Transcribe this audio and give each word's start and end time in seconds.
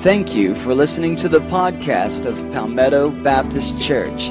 Thank 0.00 0.34
you 0.34 0.54
for 0.54 0.74
listening 0.74 1.14
to 1.16 1.28
the 1.28 1.40
podcast 1.40 2.24
of 2.24 2.34
Palmetto 2.54 3.10
Baptist 3.10 3.78
Church. 3.82 4.30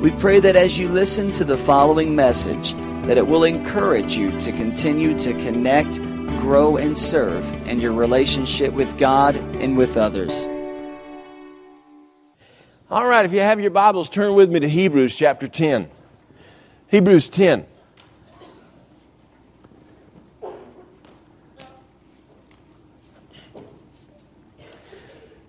We 0.00 0.10
pray 0.10 0.40
that 0.40 0.56
as 0.56 0.76
you 0.76 0.88
listen 0.88 1.30
to 1.32 1.44
the 1.44 1.56
following 1.56 2.16
message, 2.16 2.72
that 3.06 3.16
it 3.16 3.24
will 3.24 3.44
encourage 3.44 4.16
you 4.16 4.36
to 4.40 4.50
continue 4.50 5.16
to 5.20 5.34
connect, 5.34 6.02
grow, 6.40 6.76
and 6.78 6.98
serve 6.98 7.44
in 7.68 7.78
your 7.78 7.92
relationship 7.92 8.72
with 8.72 8.98
God 8.98 9.36
and 9.36 9.78
with 9.78 9.96
others. 9.96 10.48
All 12.90 13.06
right, 13.06 13.24
if 13.24 13.32
you 13.32 13.38
have 13.38 13.60
your 13.60 13.70
Bibles, 13.70 14.10
turn 14.10 14.34
with 14.34 14.50
me 14.50 14.58
to 14.58 14.68
Hebrews 14.68 15.14
chapter 15.14 15.46
10. 15.46 15.88
Hebrews 16.88 17.28
10. 17.28 17.66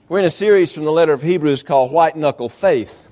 We're 0.10 0.18
in 0.18 0.26
a 0.26 0.32
series 0.32 0.72
from 0.72 0.86
the 0.86 0.92
letter 0.92 1.14
of 1.14 1.22
Hebrews 1.22 1.62
called 1.62 1.92
White 1.92 2.16
Knuckle 2.16 2.50
Faith. 2.50 3.06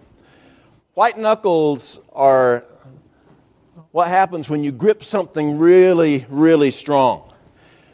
White 0.95 1.15
knuckles 1.15 1.99
are 2.11 2.65
what 3.91 4.07
happens 4.07 4.49
when 4.49 4.63
you 4.63 4.71
grip 4.71 5.03
something 5.03 5.59
really, 5.59 6.25
really 6.27 6.71
strong. 6.71 7.31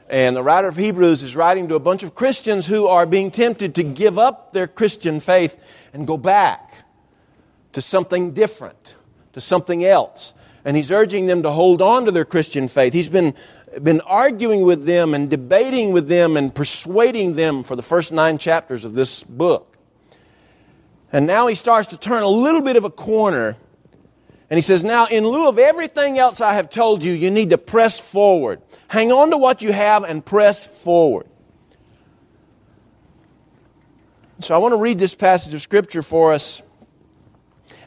And 0.07 0.37
the 0.37 0.41
writer 0.41 0.69
of 0.69 0.77
Hebrews 0.77 1.21
is 1.21 1.35
writing 1.35 1.67
to 1.67 1.75
a 1.75 1.81
bunch 1.81 2.03
of 2.03 2.15
Christians 2.15 2.65
who 2.65 2.87
are 2.87 3.05
being 3.05 3.29
tempted 3.29 3.75
to 3.75 3.83
give 3.83 4.17
up 4.17 4.53
their 4.53 4.67
Christian 4.67 5.19
faith 5.19 5.59
and 5.91 6.07
go 6.07 6.15
back 6.15 6.73
to 7.73 7.81
something 7.81 8.31
different, 8.31 8.95
to 9.33 9.41
something 9.41 9.83
else. 9.83 10.33
And 10.63 10.77
he's 10.77 10.93
urging 10.93 11.25
them 11.25 11.43
to 11.43 11.51
hold 11.51 11.81
on 11.81 12.05
to 12.05 12.11
their 12.11 12.23
Christian 12.23 12.69
faith. 12.69 12.93
He's 12.93 13.09
been 13.09 13.33
been 13.81 14.01
arguing 14.01 14.63
with 14.63 14.85
them 14.85 15.13
and 15.13 15.29
debating 15.29 15.93
with 15.93 16.07
them 16.07 16.37
and 16.37 16.53
persuading 16.53 17.35
them 17.35 17.63
for 17.63 17.75
the 17.75 17.81
first 17.81 18.11
nine 18.11 18.37
chapters 18.37 18.85
of 18.85 18.93
this 18.93 19.23
book. 19.23 19.77
And 21.11 21.27
now 21.27 21.47
he 21.47 21.55
starts 21.55 21.89
to 21.89 21.97
turn 21.97 22.23
a 22.23 22.27
little 22.27 22.61
bit 22.61 22.75
of 22.75 22.83
a 22.83 22.89
corner. 22.89 23.55
And 24.49 24.57
he 24.57 24.61
says, 24.61 24.83
Now, 24.83 25.07
in 25.07 25.25
lieu 25.25 25.47
of 25.47 25.59
everything 25.59 26.17
else 26.17 26.41
I 26.41 26.53
have 26.53 26.69
told 26.69 27.03
you, 27.03 27.13
you 27.13 27.31
need 27.31 27.51
to 27.51 27.57
press 27.57 27.99
forward. 27.99 28.61
Hang 28.87 29.11
on 29.11 29.31
to 29.31 29.37
what 29.37 29.61
you 29.61 29.71
have 29.71 30.03
and 30.03 30.25
press 30.25 30.65
forward. 30.83 31.27
So 34.39 34.53
I 34.53 34.57
want 34.57 34.73
to 34.73 34.77
read 34.77 34.99
this 34.99 35.15
passage 35.15 35.53
of 35.53 35.61
Scripture 35.61 36.01
for 36.01 36.33
us. 36.33 36.61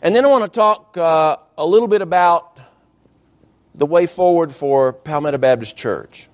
And 0.00 0.14
then 0.14 0.24
I 0.24 0.28
want 0.28 0.44
to 0.44 0.50
talk 0.50 0.96
uh, 0.96 1.36
a 1.58 1.66
little 1.66 1.88
bit 1.88 2.02
about 2.02 2.55
the 3.76 3.86
way 3.86 4.06
forward 4.06 4.54
for 4.54 4.92
Palmetto 4.92 5.38
Baptist 5.38 5.76
Church. 5.76 6.28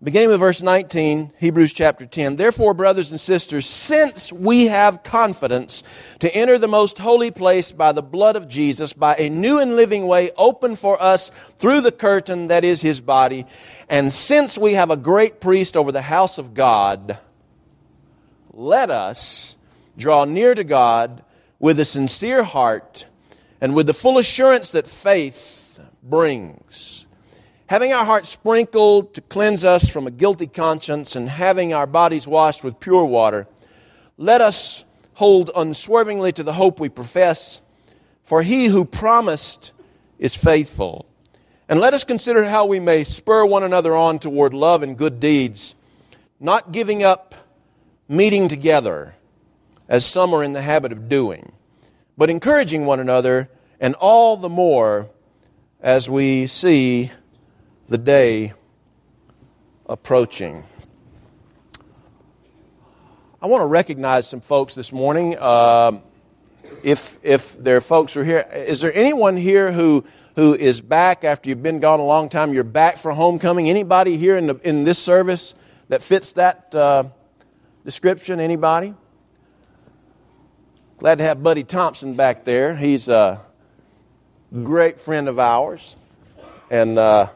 Beginning 0.00 0.28
with 0.28 0.38
verse 0.38 0.62
19, 0.62 1.32
Hebrews 1.38 1.72
chapter 1.72 2.06
10. 2.06 2.36
Therefore, 2.36 2.72
brothers 2.72 3.10
and 3.10 3.20
sisters, 3.20 3.66
since 3.66 4.32
we 4.32 4.66
have 4.66 5.02
confidence 5.02 5.82
to 6.20 6.32
enter 6.32 6.56
the 6.56 6.68
most 6.68 6.98
holy 6.98 7.32
place 7.32 7.72
by 7.72 7.90
the 7.90 8.02
blood 8.02 8.36
of 8.36 8.46
Jesus, 8.46 8.92
by 8.92 9.16
a 9.16 9.28
new 9.28 9.58
and 9.58 9.74
living 9.74 10.06
way 10.06 10.30
open 10.36 10.76
for 10.76 11.02
us 11.02 11.32
through 11.58 11.80
the 11.80 11.90
curtain 11.90 12.46
that 12.46 12.62
is 12.62 12.80
his 12.80 13.00
body, 13.00 13.44
and 13.88 14.12
since 14.12 14.56
we 14.56 14.74
have 14.74 14.92
a 14.92 14.96
great 14.96 15.40
priest 15.40 15.76
over 15.76 15.90
the 15.90 16.00
house 16.00 16.38
of 16.38 16.54
God, 16.54 17.18
let 18.52 18.90
us 18.90 19.56
draw 19.96 20.24
near 20.24 20.54
to 20.54 20.62
God 20.62 21.24
with 21.58 21.80
a 21.80 21.84
sincere 21.84 22.44
heart 22.44 23.07
and 23.60 23.74
with 23.74 23.86
the 23.86 23.94
full 23.94 24.18
assurance 24.18 24.72
that 24.72 24.88
faith 24.88 25.80
brings. 26.02 27.06
Having 27.66 27.92
our 27.92 28.04
hearts 28.04 28.28
sprinkled 28.28 29.14
to 29.14 29.20
cleanse 29.20 29.64
us 29.64 29.88
from 29.88 30.06
a 30.06 30.10
guilty 30.10 30.46
conscience 30.46 31.16
and 31.16 31.28
having 31.28 31.74
our 31.74 31.86
bodies 31.86 32.26
washed 32.26 32.64
with 32.64 32.80
pure 32.80 33.04
water, 33.04 33.46
let 34.16 34.40
us 34.40 34.84
hold 35.14 35.50
unswervingly 35.54 36.32
to 36.32 36.42
the 36.42 36.52
hope 36.52 36.80
we 36.80 36.88
profess, 36.88 37.60
for 38.24 38.42
he 38.42 38.66
who 38.66 38.84
promised 38.84 39.72
is 40.18 40.34
faithful. 40.34 41.06
And 41.68 41.78
let 41.80 41.92
us 41.92 42.04
consider 42.04 42.48
how 42.48 42.64
we 42.64 42.80
may 42.80 43.04
spur 43.04 43.44
one 43.44 43.62
another 43.62 43.94
on 43.94 44.18
toward 44.18 44.54
love 44.54 44.82
and 44.82 44.96
good 44.96 45.20
deeds, 45.20 45.74
not 46.40 46.72
giving 46.72 47.02
up 47.02 47.34
meeting 48.08 48.48
together, 48.48 49.14
as 49.88 50.06
some 50.06 50.32
are 50.32 50.42
in 50.42 50.54
the 50.54 50.62
habit 50.62 50.92
of 50.92 51.08
doing 51.08 51.52
but 52.18 52.28
encouraging 52.28 52.84
one 52.84 52.98
another, 52.98 53.48
and 53.78 53.94
all 53.94 54.36
the 54.36 54.48
more 54.48 55.08
as 55.80 56.10
we 56.10 56.48
see 56.48 57.12
the 57.88 57.96
day 57.96 58.52
approaching. 59.86 60.64
I 63.40 63.46
want 63.46 63.62
to 63.62 63.66
recognize 63.66 64.28
some 64.28 64.40
folks 64.40 64.74
this 64.74 64.92
morning. 64.92 65.36
Uh, 65.38 66.00
if 66.82 67.18
if 67.22 67.56
there 67.56 67.80
folks 67.80 68.14
who 68.14 68.22
are 68.22 68.24
here, 68.24 68.44
is 68.52 68.80
there 68.80 68.92
anyone 68.92 69.36
here 69.36 69.70
who 69.70 70.04
who 70.34 70.54
is 70.54 70.80
back 70.80 71.22
after 71.22 71.48
you've 71.48 71.62
been 71.62 71.78
gone 71.78 72.00
a 72.00 72.04
long 72.04 72.28
time? 72.28 72.52
You're 72.52 72.64
back 72.64 72.98
for 72.98 73.12
homecoming. 73.12 73.70
Anybody 73.70 74.16
here 74.16 74.36
in 74.36 74.48
the, 74.48 74.56
in 74.64 74.82
this 74.82 74.98
service 74.98 75.54
that 75.88 76.02
fits 76.02 76.32
that 76.32 76.74
uh, 76.74 77.04
description? 77.84 78.40
Anybody? 78.40 78.94
Glad 80.98 81.18
to 81.18 81.24
have 81.24 81.44
Buddy 81.44 81.62
Thompson 81.62 82.14
back 82.14 82.44
there. 82.44 82.74
He's 82.74 83.08
a 83.08 83.40
great 84.64 85.00
friend 85.00 85.28
of 85.28 85.38
ours. 85.38 85.94
And 86.72 86.98
uh, 86.98 87.28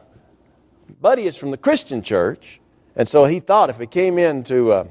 Buddy 1.00 1.26
is 1.26 1.36
from 1.36 1.52
the 1.52 1.56
Christian 1.56 2.02
church. 2.02 2.58
And 2.96 3.06
so 3.06 3.24
he 3.24 3.38
thought 3.38 3.70
if 3.70 3.78
he 3.78 3.86
came 3.86 4.18
into 4.18 4.72
uh, 4.72 4.88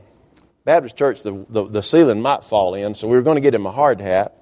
Baptist 0.64 0.96
church, 0.96 1.22
the, 1.22 1.46
the, 1.50 1.66
the, 1.66 1.84
ceiling 1.84 2.22
might 2.22 2.46
fall 2.46 2.74
in. 2.74 2.96
So 2.96 3.10
we 3.10 3.18
were 3.18 3.22
going 3.24 3.36
to 3.36 3.42
get 3.42 3.54
him 3.54 3.66
a 3.66 3.72
hard 3.72 4.00
hat. 4.00 4.42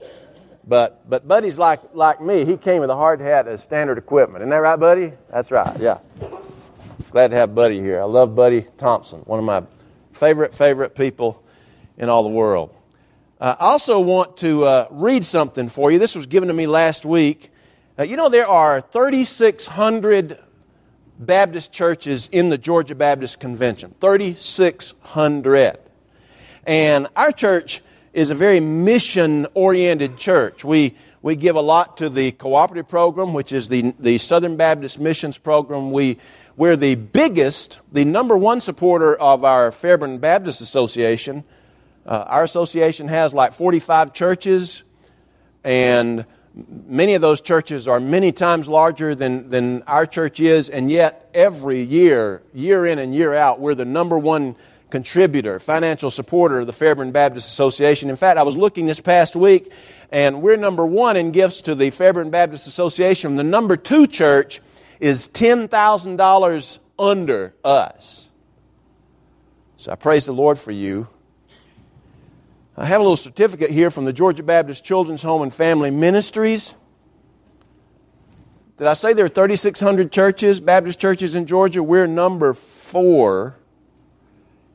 But, 0.63 1.09
but 1.09 1.27
Buddy's 1.27 1.57
like, 1.57 1.81
like 1.95 2.21
me. 2.21 2.45
He 2.45 2.55
came 2.55 2.81
with 2.81 2.91
a 2.91 2.95
hard 2.95 3.21
hat 3.21 3.47
as 3.47 3.63
standard 3.63 3.97
equipment. 3.97 4.43
Isn't 4.43 4.51
that 4.51 4.57
right, 4.57 4.79
Buddy? 4.79 5.11
That's 5.31 5.49
right, 5.49 5.75
yeah. 5.79 5.97
Glad 7.09 7.31
to 7.31 7.37
have 7.37 7.55
Buddy 7.55 7.81
here. 7.81 7.99
I 7.99 8.03
love 8.03 8.35
Buddy 8.35 8.67
Thompson, 8.77 9.21
one 9.21 9.39
of 9.39 9.45
my 9.45 9.63
favorite, 10.13 10.53
favorite 10.53 10.93
people 10.93 11.43
in 11.97 12.09
all 12.09 12.21
the 12.21 12.29
world. 12.29 12.75
Uh, 13.39 13.55
I 13.57 13.67
also 13.67 14.01
want 14.01 14.35
to 14.37 14.65
uh, 14.65 14.87
read 14.91 15.23
something 15.23 15.69
for 15.69 15.91
you. 15.91 15.99
This 15.99 16.13
was 16.13 16.25
given 16.25 16.47
to 16.49 16.53
me 16.53 16.67
last 16.67 17.05
week. 17.05 17.51
Uh, 17.97 18.03
you 18.03 18.17
know, 18.17 18.27
there 18.27 18.47
are 18.47 18.81
3,600 18.81 20.37
Baptist 21.17 21.71
churches 21.71 22.27
in 22.33 22.49
the 22.49 22.57
Georgia 22.57 22.95
Baptist 22.95 23.39
Convention. 23.39 23.95
3,600. 24.01 25.79
And 26.65 27.07
our 27.15 27.31
church 27.31 27.81
is 28.11 28.29
a 28.29 28.35
very 28.35 28.59
mission 28.59 29.47
oriented 29.53 30.17
church. 30.17 30.65
We, 30.65 30.95
we 31.21 31.37
give 31.37 31.55
a 31.55 31.61
lot 31.61 31.95
to 31.97 32.09
the 32.09 32.33
cooperative 32.33 32.89
program, 32.89 33.33
which 33.33 33.53
is 33.53 33.69
the, 33.69 33.93
the 33.99 34.17
Southern 34.17 34.57
Baptist 34.57 34.99
Missions 34.99 35.37
program. 35.37 35.91
We, 35.91 36.17
we're 36.57 36.75
the 36.75 36.95
biggest, 36.95 37.79
the 37.93 38.03
number 38.03 38.35
one 38.35 38.59
supporter 38.59 39.15
of 39.15 39.45
our 39.45 39.71
Fairburn 39.71 40.17
Baptist 40.17 40.59
Association. 40.59 41.45
Uh, 42.09 42.25
our 42.25 42.43
association 42.43 43.07
has 43.07 43.35
like 43.35 43.53
45 43.53 44.15
churches, 44.15 44.81
and 45.63 46.25
many 46.87 47.13
of 47.13 47.21
those 47.21 47.39
churches 47.39 47.87
are 47.87 47.99
many 47.99 48.31
times 48.31 48.67
larger 48.67 49.13
than, 49.13 49.51
than 49.51 49.83
our 49.83 50.07
church 50.07 50.39
is, 50.39 50.69
and 50.69 50.89
yet 50.89 51.29
every 51.35 51.83
year, 51.83 52.41
year 52.51 52.87
in 52.87 52.97
and 52.97 53.13
year 53.13 53.35
out, 53.35 53.59
we're 53.59 53.75
the 53.75 53.85
number 53.85 54.17
one 54.17 54.55
contributor, 54.89 55.59
financial 55.59 56.09
supporter 56.09 56.61
of 56.61 56.65
the 56.65 56.73
Fairburn 56.73 57.11
Baptist 57.11 57.47
Association. 57.47 58.09
In 58.09 58.15
fact, 58.15 58.39
I 58.39 58.43
was 58.43 58.57
looking 58.57 58.87
this 58.87 58.99
past 58.99 59.35
week, 59.35 59.71
and 60.11 60.41
we're 60.41 60.57
number 60.57 60.87
one 60.87 61.15
in 61.15 61.31
gifts 61.31 61.61
to 61.61 61.75
the 61.75 61.91
Fairburn 61.91 62.31
Baptist 62.31 62.65
Association. 62.65 63.35
The 63.35 63.43
number 63.43 63.77
two 63.77 64.07
church 64.07 64.61
is 64.99 65.27
$10,000 65.27 66.79
under 66.97 67.53
us. 67.63 68.29
So 69.77 69.91
I 69.91 69.95
praise 69.95 70.25
the 70.25 70.33
Lord 70.33 70.57
for 70.57 70.71
you. 70.71 71.07
I 72.79 72.85
have 72.85 73.01
a 73.01 73.03
little 73.03 73.17
certificate 73.17 73.71
here 73.71 73.91
from 73.91 74.05
the 74.05 74.13
Georgia 74.13 74.41
Baptist 74.41 74.85
Children's 74.85 75.21
Home 75.21 75.41
and 75.41 75.53
Family 75.53 75.91
Ministries. 75.91 76.75
Did 78.77 78.87
I 78.87 78.93
say 78.93 79.11
there 79.11 79.25
are 79.25 79.27
3,600 79.27 80.13
churches, 80.13 80.61
Baptist 80.61 80.97
churches 80.97 81.35
in 81.35 81.45
Georgia? 81.45 81.83
We're 81.83 82.07
number 82.07 82.53
four 82.53 83.57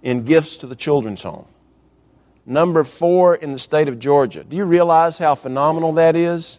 in 0.03 0.27
gifts 0.27 0.59
to 0.59 0.67
the 0.67 0.77
children's 0.77 1.23
home. 1.23 1.47
Number 2.45 2.85
four 2.85 3.37
in 3.37 3.53
the 3.53 3.59
state 3.59 3.89
of 3.89 3.99
Georgia. 3.99 4.45
Do 4.45 4.55
you 4.55 4.67
realize 4.67 5.17
how 5.17 5.35
phenomenal 5.35 5.95
that 5.95 6.15
is? 6.15 6.59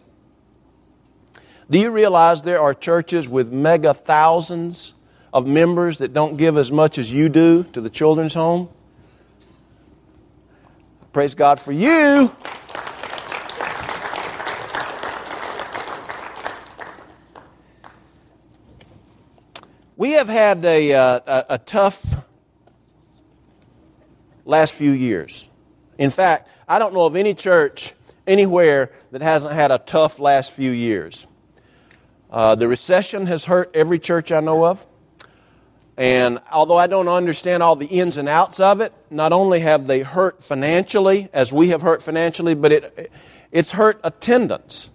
Do 1.70 1.78
you 1.78 1.92
realize 1.92 2.42
there 2.42 2.60
are 2.60 2.74
churches 2.74 3.28
with 3.28 3.52
mega 3.52 3.94
thousands 3.94 4.94
of 5.32 5.46
members 5.46 5.98
that 5.98 6.12
don't 6.12 6.36
give 6.36 6.56
as 6.56 6.72
much 6.72 6.98
as 6.98 7.12
you 7.12 7.28
do 7.28 7.62
to 7.72 7.80
the 7.80 7.90
children's 7.90 8.34
home? 8.34 8.68
Praise 11.16 11.34
God 11.34 11.58
for 11.58 11.72
you. 11.72 12.30
We 19.96 20.10
have 20.10 20.28
had 20.28 20.62
a, 20.66 20.92
uh, 20.92 21.20
a, 21.26 21.44
a 21.54 21.58
tough 21.58 22.16
last 24.44 24.74
few 24.74 24.90
years. 24.90 25.48
In 25.96 26.10
fact, 26.10 26.50
I 26.68 26.78
don't 26.78 26.92
know 26.92 27.06
of 27.06 27.16
any 27.16 27.32
church 27.32 27.94
anywhere 28.26 28.92
that 29.12 29.22
hasn't 29.22 29.54
had 29.54 29.70
a 29.70 29.78
tough 29.78 30.18
last 30.18 30.52
few 30.52 30.70
years. 30.70 31.26
Uh, 32.30 32.56
the 32.56 32.68
recession 32.68 33.24
has 33.24 33.46
hurt 33.46 33.70
every 33.72 33.98
church 33.98 34.32
I 34.32 34.40
know 34.40 34.66
of. 34.66 34.86
And 35.96 36.40
although 36.52 36.76
I 36.76 36.88
don't 36.88 37.08
understand 37.08 37.62
all 37.62 37.74
the 37.74 37.86
ins 37.86 38.18
and 38.18 38.28
outs 38.28 38.60
of 38.60 38.80
it, 38.80 38.92
not 39.10 39.32
only 39.32 39.60
have 39.60 39.86
they 39.86 40.00
hurt 40.00 40.44
financially, 40.44 41.28
as 41.32 41.52
we 41.52 41.68
have 41.68 41.80
hurt 41.80 42.02
financially, 42.02 42.54
but 42.54 42.72
it, 42.72 43.12
it's 43.50 43.70
hurt 43.70 43.98
attendance. 44.04 44.90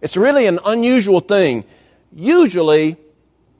It's 0.00 0.16
really 0.16 0.46
an 0.46 0.58
unusual 0.64 1.20
thing. 1.20 1.64
Usually, 2.12 2.96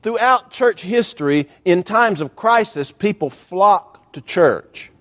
throughout 0.01 0.51
church 0.51 0.81
history, 0.81 1.47
in 1.65 1.83
times 1.83 2.19
of 2.19 2.35
crisis, 2.35 2.91
people 2.91 3.29
flock 3.29 4.11
to 4.13 4.21
church. 4.21 4.91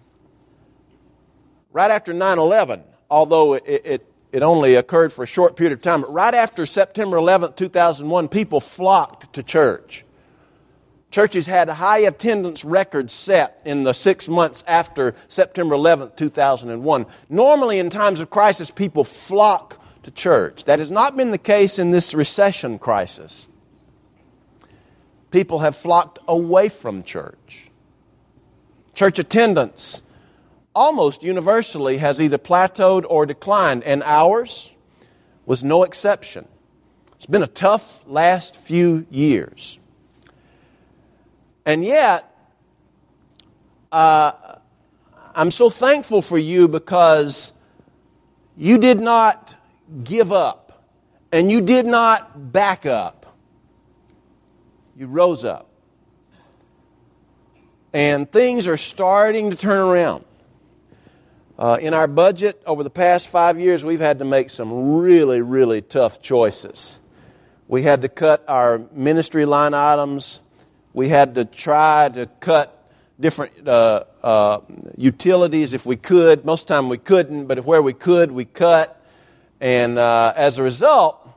Right 1.72 1.90
after 1.90 2.12
9 2.12 2.38
11, 2.38 2.82
although 3.10 3.54
it, 3.54 3.64
it, 3.66 4.12
it, 4.32 4.42
only 4.42 4.74
occurred 4.74 5.12
for 5.12 5.22
a 5.22 5.26
short 5.26 5.56
period 5.56 5.72
of 5.72 5.80
time, 5.80 6.04
right 6.04 6.34
after 6.34 6.66
September 6.66 7.16
11, 7.16 7.54
2001, 7.54 8.28
people 8.28 8.60
flocked 8.60 9.32
to 9.34 9.42
church. 9.42 10.04
Churches 11.10 11.46
had 11.46 11.68
high 11.68 11.98
attendance 11.98 12.64
records 12.64 13.12
set 13.12 13.60
in 13.64 13.82
the 13.82 13.92
six 13.92 14.28
months 14.28 14.62
after 14.66 15.14
September 15.26 15.74
11, 15.74 16.12
2001. 16.14 17.06
Normally, 17.28 17.80
in 17.80 17.90
times 17.90 18.20
of 18.20 18.30
crisis, 18.30 18.70
people 18.70 19.02
flock 19.02 19.82
to 20.04 20.12
church. 20.12 20.64
That 20.64 20.78
has 20.78 20.90
not 20.90 21.16
been 21.16 21.32
the 21.32 21.38
case 21.38 21.80
in 21.80 21.90
this 21.90 22.14
recession 22.14 22.78
crisis. 22.78 23.48
People 25.32 25.58
have 25.58 25.74
flocked 25.74 26.20
away 26.28 26.68
from 26.68 27.02
church. 27.02 27.70
Church 28.94 29.18
attendance 29.18 30.02
almost 30.76 31.24
universally 31.24 31.98
has 31.98 32.20
either 32.20 32.38
plateaued 32.38 33.04
or 33.08 33.26
declined, 33.26 33.82
and 33.82 34.04
ours 34.04 34.70
was 35.44 35.64
no 35.64 35.82
exception. 35.82 36.46
It's 37.16 37.26
been 37.26 37.42
a 37.42 37.48
tough 37.48 38.04
last 38.06 38.54
few 38.54 39.06
years. 39.10 39.79
And 41.64 41.84
yet, 41.84 42.34
uh, 43.92 44.32
I'm 45.34 45.50
so 45.50 45.70
thankful 45.70 46.22
for 46.22 46.38
you 46.38 46.68
because 46.68 47.52
you 48.56 48.78
did 48.78 49.00
not 49.00 49.56
give 50.04 50.32
up 50.32 50.86
and 51.32 51.50
you 51.50 51.60
did 51.60 51.86
not 51.86 52.52
back 52.52 52.86
up. 52.86 53.36
You 54.96 55.06
rose 55.06 55.44
up. 55.44 55.68
And 57.92 58.30
things 58.30 58.66
are 58.66 58.76
starting 58.76 59.50
to 59.50 59.56
turn 59.56 59.78
around. 59.78 60.24
Uh, 61.58 61.76
in 61.80 61.92
our 61.92 62.06
budget 62.06 62.62
over 62.64 62.82
the 62.82 62.90
past 62.90 63.28
five 63.28 63.60
years, 63.60 63.84
we've 63.84 64.00
had 64.00 64.20
to 64.20 64.24
make 64.24 64.48
some 64.48 64.98
really, 64.98 65.42
really 65.42 65.82
tough 65.82 66.22
choices. 66.22 66.98
We 67.68 67.82
had 67.82 68.02
to 68.02 68.08
cut 68.08 68.44
our 68.48 68.78
ministry 68.92 69.44
line 69.44 69.74
items 69.74 70.40
we 70.92 71.08
had 71.08 71.34
to 71.36 71.44
try 71.44 72.08
to 72.08 72.26
cut 72.40 72.76
different 73.18 73.68
uh, 73.68 74.04
uh, 74.22 74.60
utilities 74.96 75.74
if 75.74 75.86
we 75.86 75.96
could. 75.96 76.44
Most 76.44 76.66
time 76.66 76.88
we 76.88 76.98
couldn't, 76.98 77.46
but 77.46 77.64
where 77.64 77.82
we 77.82 77.92
could, 77.92 78.32
we 78.32 78.44
cut. 78.44 79.00
And 79.60 79.98
uh, 79.98 80.32
as 80.34 80.58
a 80.58 80.62
result, 80.62 81.28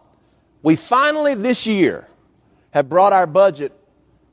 we 0.61 0.75
finally 0.75 1.35
this 1.35 1.67
year 1.67 2.07
have 2.71 2.89
brought 2.89 3.13
our 3.13 3.27
budget 3.27 3.73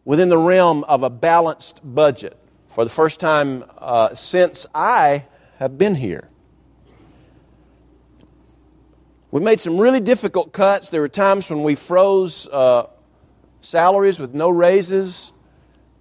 within 0.05 0.29
the 0.29 0.39
realm 0.39 0.85
of 0.85 1.03
a 1.03 1.11
balanced 1.11 1.81
budget 1.83 2.37
for 2.69 2.85
the 2.85 2.91
first 2.91 3.21
time 3.21 3.65
uh, 3.79 4.15
since 4.15 4.67
I 4.75 5.27
have 5.59 5.77
been 5.77 5.95
here. 5.95 6.29
We 9.33 9.41
made 9.41 9.61
some 9.61 9.79
really 9.79 10.01
difficult 10.01 10.53
cuts. 10.53 10.91
There 10.91 11.01
were 11.01 11.09
times 11.09 11.51
when 11.51 11.63
we 11.63 11.75
froze 11.75 12.47
uh, 12.47 12.87
salaries 13.61 14.19
with 14.19 14.35
no 14.35 14.51
raises. 14.51 15.33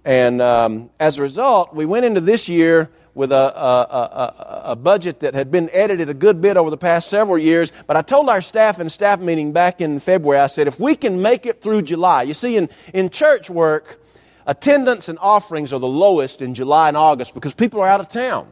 And 0.04 0.40
um, 0.40 0.90
as 0.98 1.18
a 1.18 1.22
result, 1.22 1.74
we 1.74 1.84
went 1.84 2.06
into 2.06 2.20
this 2.20 2.48
year 2.48 2.90
with 3.14 3.32
a, 3.32 3.36
a, 3.36 3.82
a, 3.82 4.62
a, 4.66 4.76
budget 4.76 5.20
that 5.20 5.34
had 5.34 5.50
been 5.50 5.68
edited 5.72 6.08
a 6.08 6.14
good 6.14 6.40
bit 6.40 6.56
over 6.56 6.70
the 6.70 6.78
past 6.78 7.10
several 7.10 7.36
years. 7.36 7.72
But 7.86 7.96
I 7.96 8.02
told 8.02 8.28
our 8.28 8.40
staff 8.40 8.80
in 8.80 8.86
a 8.86 8.90
staff 8.90 9.20
meeting 9.20 9.52
back 9.52 9.80
in 9.80 9.98
February, 9.98 10.40
I 10.40 10.46
said, 10.46 10.68
if 10.68 10.78
we 10.78 10.94
can 10.94 11.20
make 11.20 11.44
it 11.44 11.60
through 11.60 11.82
July, 11.82 12.22
you 12.22 12.34
see, 12.34 12.56
in, 12.56 12.70
in 12.94 13.10
church 13.10 13.50
work, 13.50 14.00
attendance 14.46 15.08
and 15.08 15.18
offerings 15.20 15.72
are 15.72 15.80
the 15.80 15.88
lowest 15.88 16.40
in 16.40 16.54
July 16.54 16.88
and 16.88 16.96
August 16.96 17.34
because 17.34 17.52
people 17.52 17.80
are 17.80 17.88
out 17.88 18.00
of 18.00 18.08
town. 18.08 18.48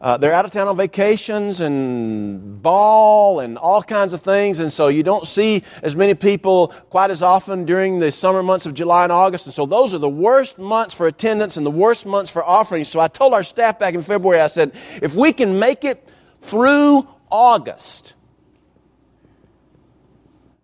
Uh, 0.00 0.16
they're 0.16 0.32
out 0.32 0.46
of 0.46 0.50
town 0.50 0.66
on 0.66 0.78
vacations 0.78 1.60
and 1.60 2.62
ball 2.62 3.40
and 3.40 3.58
all 3.58 3.82
kinds 3.82 4.14
of 4.14 4.22
things, 4.22 4.58
and 4.58 4.72
so 4.72 4.88
you 4.88 5.02
don't 5.02 5.26
see 5.26 5.62
as 5.82 5.94
many 5.94 6.14
people 6.14 6.68
quite 6.88 7.10
as 7.10 7.22
often 7.22 7.66
during 7.66 7.98
the 7.98 8.10
summer 8.10 8.42
months 8.42 8.64
of 8.64 8.72
July 8.72 9.02
and 9.02 9.12
August. 9.12 9.46
And 9.46 9.52
so 9.52 9.66
those 9.66 9.92
are 9.92 9.98
the 9.98 10.08
worst 10.08 10.58
months 10.58 10.94
for 10.94 11.06
attendance 11.06 11.58
and 11.58 11.66
the 11.66 11.70
worst 11.70 12.06
months 12.06 12.30
for 12.30 12.42
offerings. 12.42 12.88
So 12.88 12.98
I 12.98 13.08
told 13.08 13.34
our 13.34 13.42
staff 13.42 13.78
back 13.78 13.92
in 13.92 14.00
February, 14.00 14.40
I 14.40 14.46
said, 14.46 14.72
if 15.02 15.14
we 15.14 15.34
can 15.34 15.58
make 15.58 15.84
it 15.84 16.08
through 16.40 17.06
August 17.30 18.14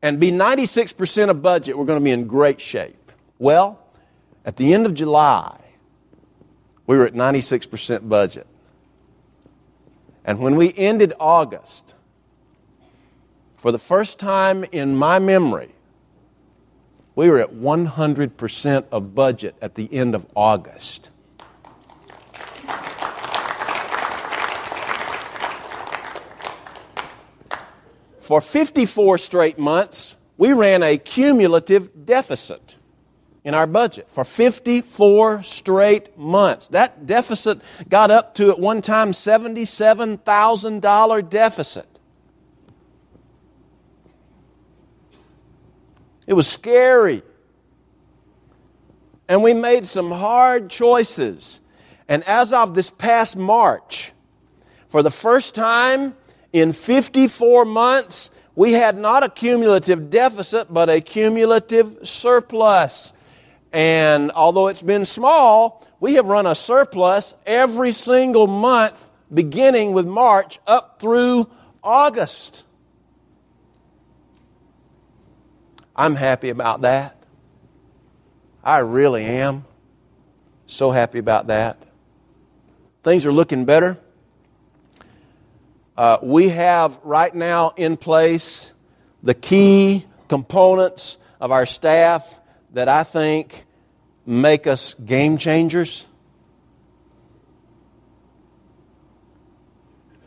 and 0.00 0.18
be 0.18 0.30
96% 0.30 1.28
of 1.28 1.42
budget, 1.42 1.76
we're 1.76 1.84
going 1.84 2.00
to 2.00 2.04
be 2.04 2.10
in 2.10 2.26
great 2.26 2.58
shape. 2.58 3.12
Well, 3.38 3.78
at 4.46 4.56
the 4.56 4.72
end 4.72 4.86
of 4.86 4.94
July, 4.94 5.60
we 6.86 6.96
were 6.96 7.04
at 7.04 7.12
96% 7.12 8.08
budget. 8.08 8.46
And 10.26 10.40
when 10.40 10.56
we 10.56 10.74
ended 10.76 11.14
August, 11.20 11.94
for 13.56 13.70
the 13.70 13.78
first 13.78 14.18
time 14.18 14.64
in 14.72 14.96
my 14.96 15.20
memory, 15.20 15.70
we 17.14 17.30
were 17.30 17.40
at 17.40 17.54
100% 17.54 18.84
of 18.90 19.14
budget 19.14 19.54
at 19.62 19.76
the 19.76 19.88
end 19.94 20.16
of 20.16 20.26
August. 20.34 21.10
For 28.18 28.40
54 28.40 29.18
straight 29.18 29.60
months, 29.60 30.16
we 30.36 30.52
ran 30.52 30.82
a 30.82 30.98
cumulative 30.98 32.04
deficit 32.04 32.74
in 33.46 33.54
our 33.54 33.66
budget 33.68 34.10
for 34.10 34.24
54 34.24 35.44
straight 35.44 36.18
months. 36.18 36.66
That 36.68 37.06
deficit 37.06 37.60
got 37.88 38.10
up 38.10 38.34
to 38.34 38.50
at 38.50 38.58
one 38.58 38.82
time 38.82 39.12
$77,000 39.12 41.30
deficit. 41.30 41.86
It 46.26 46.34
was 46.34 46.48
scary. 46.48 47.22
And 49.28 49.44
we 49.44 49.54
made 49.54 49.86
some 49.86 50.10
hard 50.10 50.68
choices. 50.68 51.60
And 52.08 52.24
as 52.24 52.52
of 52.52 52.74
this 52.74 52.90
past 52.90 53.36
March, 53.36 54.12
for 54.88 55.04
the 55.04 55.12
first 55.12 55.54
time 55.54 56.16
in 56.52 56.72
54 56.72 57.64
months, 57.64 58.32
we 58.56 58.72
had 58.72 58.98
not 58.98 59.22
a 59.22 59.28
cumulative 59.28 60.10
deficit, 60.10 60.74
but 60.74 60.90
a 60.90 61.00
cumulative 61.00 61.98
surplus. 62.02 63.12
And 63.72 64.30
although 64.32 64.68
it's 64.68 64.82
been 64.82 65.04
small, 65.04 65.84
we 66.00 66.14
have 66.14 66.26
run 66.26 66.46
a 66.46 66.54
surplus 66.54 67.34
every 67.44 67.92
single 67.92 68.46
month 68.46 69.02
beginning 69.32 69.92
with 69.92 70.06
March 70.06 70.58
up 70.66 71.00
through 71.00 71.48
August. 71.82 72.64
I'm 75.94 76.14
happy 76.14 76.50
about 76.50 76.82
that. 76.82 77.16
I 78.62 78.78
really 78.78 79.24
am. 79.24 79.64
So 80.66 80.90
happy 80.90 81.18
about 81.18 81.46
that. 81.46 81.78
Things 83.02 83.24
are 83.24 83.32
looking 83.32 83.64
better. 83.64 83.98
Uh, 85.96 86.18
we 86.22 86.48
have 86.48 86.98
right 87.04 87.34
now 87.34 87.72
in 87.76 87.96
place 87.96 88.72
the 89.22 89.32
key 89.32 90.04
components 90.28 91.16
of 91.40 91.52
our 91.52 91.64
staff 91.64 92.40
that 92.76 92.90
I 92.90 93.04
think 93.04 93.64
make 94.26 94.66
us 94.66 94.92
game 95.02 95.38
changers. 95.38 96.04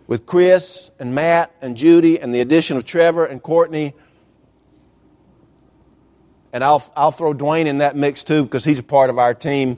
With 0.07 0.25
Chris 0.25 0.89
and 0.97 1.13
Matt 1.13 1.53
and 1.61 1.77
Judy 1.77 2.19
and 2.19 2.33
the 2.33 2.41
addition 2.41 2.75
of 2.75 2.85
Trevor 2.85 3.23
and 3.23 3.39
Courtney, 3.43 3.93
and 6.51 6.63
I'll, 6.63 6.81
I'll 6.95 7.11
throw 7.11 7.35
Dwayne 7.35 7.67
in 7.67 7.77
that 7.77 7.95
mix 7.95 8.23
too 8.23 8.45
because 8.45 8.65
he's 8.65 8.79
a 8.79 8.83
part 8.83 9.11
of 9.11 9.19
our 9.19 9.35
team. 9.35 9.77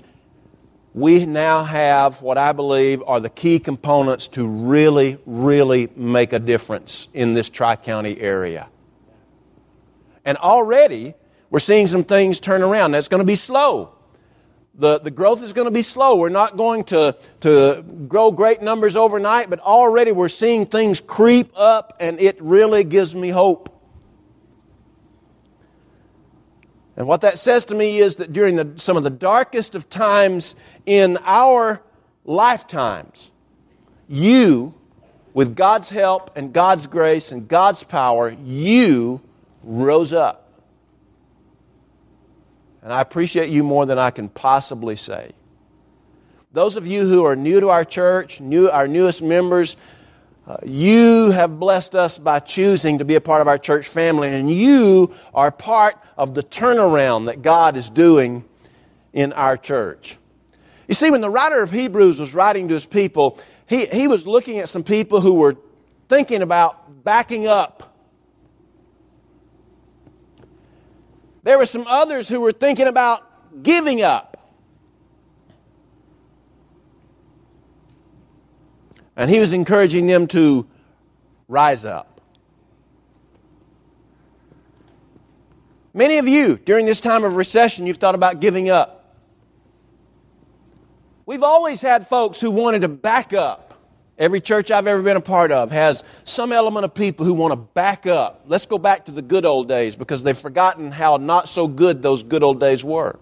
We 0.94 1.25
now 1.25 1.66
have 1.66 2.22
what 2.22 2.38
I 2.38 2.54
believe 2.54 3.04
are 3.06 3.20
the 3.20 3.30
key 3.30 3.60
components 3.60 4.30
to 4.30 4.48
really, 4.48 5.18
really 5.25 5.90
make 5.98 6.32
a 6.32 6.40
difference 6.40 7.10
in 7.13 7.34
this 7.34 7.50
Tri 7.50 7.75
County 7.75 8.18
area. 8.18 8.70
And 10.24 10.38
already, 10.38 11.16
we're 11.51 11.60
seeing 11.60 11.86
some 11.86 12.03
things 12.03 12.39
turn 12.39 12.63
around. 12.63 12.93
That's 12.93 13.08
going 13.08 13.20
to 13.20 13.25
be 13.25 13.36
slow. 13.36 13.93
the, 14.75 15.00
the 15.00 15.12
growth 15.12 15.43
is 15.43 15.53
going 15.53 15.65
to 15.65 15.72
be 15.72 15.81
slow. 15.81 16.15
We're 16.15 16.29
not 16.29 16.58
going 16.58 16.86
to, 16.86 17.15
to 17.41 17.84
grow 18.08 18.31
great 18.31 18.62
numbers 18.62 18.96
overnight, 18.96 19.50
but 19.50 19.60
already 19.60 20.12
we're 20.12 20.29
seeing 20.29 20.65
things 20.65 21.01
creep 21.01 21.51
up, 21.55 21.98
and 22.00 22.20
it 22.22 22.41
really 22.41 22.84
gives 22.84 23.13
me 23.13 23.29
hope. 23.29 23.70
And 26.96 27.08
what 27.08 27.22
that 27.22 27.38
says 27.39 27.65
to 27.65 27.75
me 27.75 28.00
is 28.00 28.17
that 28.17 28.31
during 28.31 28.55
the, 28.55 28.74
some 28.75 28.98
of 28.98 29.03
the 29.03 29.10
darkest 29.10 29.75
of 29.75 29.89
times 29.89 30.55
in 30.86 31.17
our 31.24 31.81
lifetimes, 32.25 33.31
you, 34.08 34.74
with 35.34 35.55
God's 35.55 35.89
help 35.89 36.38
and 36.38 36.53
God's 36.53 36.88
grace 36.88 37.31
and 37.31 37.48
God's 37.48 37.84
power, 37.84 38.36
you 38.43 39.22
rose 39.63 40.13
up. 40.13 40.50
And 42.82 42.92
I 42.92 43.02
appreciate 43.02 43.50
you 43.50 43.64
more 43.64 43.86
than 43.86 44.00
I 44.00 44.10
can 44.10 44.30
possibly 44.30 44.96
say. 44.96 45.32
Those 46.54 46.76
of 46.76 46.88
you 46.88 47.08
who 47.08 47.26
are 47.26 47.36
new 47.36 47.60
to 47.60 47.70
our 47.70 47.86
church, 47.86 48.42
new, 48.42 48.70
our 48.70 48.88
newest 48.88 49.22
members, 49.22 49.78
uh, 50.48 50.58
you 50.66 51.32
have 51.32 51.60
blessed 51.60 51.96
us 51.96 52.18
by 52.18 52.40
choosing 52.40 52.98
to 52.98 53.06
be 53.06 53.16
a 53.16 53.22
part 53.22 53.42
of 53.42 53.48
our 53.48 53.58
church 53.58 53.88
family, 53.88 54.30
and 54.30 54.52
you 54.52 55.14
are 55.34 55.52
part 55.52 55.96
of 56.18 56.34
the 56.34 56.44
turnaround 56.44 57.28
that 57.28 57.42
God 57.42 57.78
is 57.78 57.90
doing 57.90 58.44
in 59.14 59.32
our 59.34 59.56
church. 59.56 60.18
You 60.88 60.96
see, 60.96 61.12
when 61.12 61.22
the 61.22 61.30
writer 61.30 61.62
of 61.62 61.72
Hebrews 61.72 62.20
was 62.20 62.34
writing 62.34 62.68
to 62.68 62.74
his 62.74 62.86
people, 62.86 63.40
he, 63.68 63.86
he 63.86 64.08
was 64.08 64.28
looking 64.28 64.60
at 64.60 64.68
some 64.68 64.84
people 64.84 65.22
who 65.22 65.36
were 65.36 65.56
thinking 66.10 66.42
about 66.42 67.04
backing 67.06 67.48
up 67.48 67.91
There 71.51 71.58
were 71.58 71.65
some 71.65 71.86
others 71.86 72.29
who 72.29 72.39
were 72.39 72.53
thinking 72.53 72.88
about 72.88 73.62
giving 73.62 74.01
up. 74.01 74.55
And 79.17 79.29
he 79.29 79.41
was 79.41 79.51
encouraging 79.51 80.08
them 80.08 80.27
to 80.27 80.65
rise 81.50 81.84
up. 81.84 82.22
Many 85.93 86.20
of 86.20 86.27
you, 86.29 86.55
during 86.55 86.86
this 86.86 87.01
time 87.01 87.25
of 87.25 87.36
recession, 87.36 87.86
you've 87.86 87.98
thought 87.98 88.15
about 88.15 88.39
giving 88.39 88.70
up. 88.70 89.17
We've 91.25 91.43
always 91.43 91.81
had 91.81 92.08
folks 92.08 92.39
who 92.39 92.50
wanted 92.50 92.84
to 92.84 92.88
back 92.88 93.34
up. 93.34 93.71
Every 94.22 94.40
church 94.40 94.70
I've 94.70 94.86
ever 94.86 95.01
been 95.01 95.18
a 95.18 95.22
part 95.22 95.51
of 95.51 95.72
has 95.72 96.04
some 96.25 96.51
element 96.51 96.86
of 96.86 96.94
people 96.94 97.25
who 97.25 97.34
want 97.34 97.54
to 97.54 97.56
back 97.56 98.06
up. 98.06 98.44
Let's 98.46 98.68
go 98.68 98.78
back 98.78 99.06
to 99.06 99.12
the 99.12 99.24
good 99.24 99.48
old 99.48 99.68
days 99.68 99.96
because 99.96 100.22
they've 100.22 100.38
forgotten 100.38 100.92
how 100.92 101.18
not 101.18 101.50
so 101.50 101.68
good 101.68 102.04
those 102.04 102.22
good 102.22 102.44
old 102.44 102.60
days 102.60 102.84
were. 102.84 103.20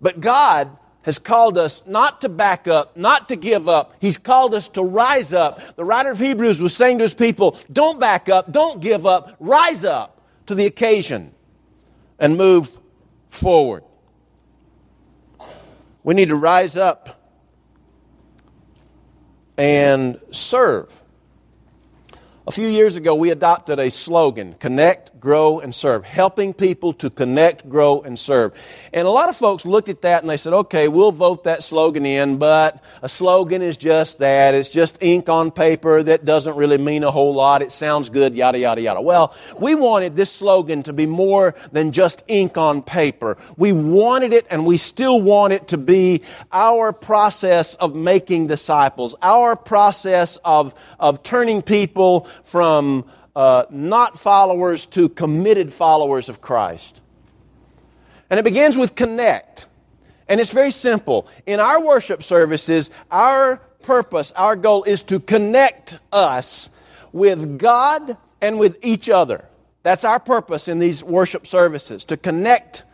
But 0.00 0.22
God 0.22 0.74
has 1.02 1.18
called 1.18 1.58
us 1.58 1.82
not 1.86 2.22
to 2.22 2.30
back 2.30 2.66
up, 2.66 2.96
not 2.96 3.28
to 3.28 3.36
give 3.36 3.68
up. 3.68 3.94
He's 4.00 4.16
called 4.16 4.54
us 4.54 4.68
to 4.68 4.82
rise 4.82 5.34
up. 5.34 5.76
The 5.76 5.84
writer 5.84 6.10
of 6.10 6.18
Hebrews 6.18 6.58
was 6.58 6.74
saying 6.74 6.98
to 6.98 7.04
his 7.04 7.12
people, 7.12 7.58
don't 7.70 8.00
back 8.00 8.30
up, 8.30 8.50
don't 8.50 8.80
give 8.80 9.04
up, 9.04 9.36
rise 9.40 9.84
up 9.84 10.22
to 10.46 10.54
the 10.54 10.64
occasion 10.64 11.34
and 12.18 12.38
move 12.38 12.78
forward. 13.28 13.84
We 16.04 16.14
need 16.14 16.28
to 16.28 16.36
rise 16.36 16.76
up 16.76 17.20
and 19.56 20.20
serve. 20.30 21.01
A 22.44 22.50
few 22.50 22.66
years 22.66 22.96
ago, 22.96 23.14
we 23.14 23.30
adopted 23.30 23.78
a 23.78 23.88
slogan 23.88 24.54
connect, 24.54 25.20
grow, 25.20 25.60
and 25.60 25.72
serve. 25.72 26.04
Helping 26.04 26.52
people 26.52 26.92
to 26.94 27.08
connect, 27.08 27.68
grow, 27.68 28.00
and 28.00 28.18
serve. 28.18 28.52
And 28.92 29.06
a 29.06 29.10
lot 29.12 29.28
of 29.28 29.36
folks 29.36 29.64
looked 29.64 29.88
at 29.88 30.02
that 30.02 30.22
and 30.22 30.28
they 30.28 30.36
said, 30.36 30.52
okay, 30.52 30.88
we'll 30.88 31.12
vote 31.12 31.44
that 31.44 31.62
slogan 31.62 32.04
in, 32.04 32.38
but 32.38 32.82
a 33.00 33.08
slogan 33.08 33.62
is 33.62 33.76
just 33.76 34.18
that. 34.18 34.56
It's 34.56 34.68
just 34.68 35.00
ink 35.00 35.28
on 35.28 35.52
paper 35.52 36.02
that 36.02 36.24
doesn't 36.24 36.56
really 36.56 36.78
mean 36.78 37.04
a 37.04 37.12
whole 37.12 37.32
lot. 37.32 37.62
It 37.62 37.70
sounds 37.70 38.10
good, 38.10 38.34
yada, 38.34 38.58
yada, 38.58 38.80
yada. 38.80 39.00
Well, 39.00 39.36
we 39.56 39.76
wanted 39.76 40.16
this 40.16 40.32
slogan 40.32 40.82
to 40.82 40.92
be 40.92 41.06
more 41.06 41.54
than 41.70 41.92
just 41.92 42.24
ink 42.26 42.58
on 42.58 42.82
paper. 42.82 43.36
We 43.56 43.72
wanted 43.72 44.32
it 44.32 44.48
and 44.50 44.66
we 44.66 44.78
still 44.78 45.22
want 45.22 45.52
it 45.52 45.68
to 45.68 45.78
be 45.78 46.22
our 46.50 46.92
process 46.92 47.76
of 47.76 47.94
making 47.94 48.48
disciples, 48.48 49.14
our 49.22 49.54
process 49.54 50.38
of, 50.44 50.74
of 50.98 51.22
turning 51.22 51.62
people 51.62 52.26
from 52.44 53.04
uh, 53.34 53.64
not 53.70 54.18
followers 54.18 54.86
to 54.86 55.08
committed 55.08 55.72
followers 55.72 56.28
of 56.28 56.40
Christ. 56.40 57.00
And 58.30 58.38
it 58.38 58.44
begins 58.44 58.76
with 58.76 58.94
connect. 58.94 59.66
And 60.28 60.40
it's 60.40 60.52
very 60.52 60.70
simple. 60.70 61.26
In 61.46 61.60
our 61.60 61.84
worship 61.84 62.22
services, 62.22 62.90
our 63.10 63.56
purpose, 63.82 64.32
our 64.36 64.56
goal 64.56 64.84
is 64.84 65.02
to 65.04 65.20
connect 65.20 65.98
us 66.12 66.70
with 67.12 67.58
God 67.58 68.16
and 68.40 68.58
with 68.58 68.78
each 68.82 69.10
other. 69.10 69.46
That's 69.82 70.04
our 70.04 70.20
purpose 70.20 70.68
in 70.68 70.78
these 70.78 71.02
worship 71.02 71.46
services, 71.46 72.04
to 72.06 72.16
connect 72.16 72.84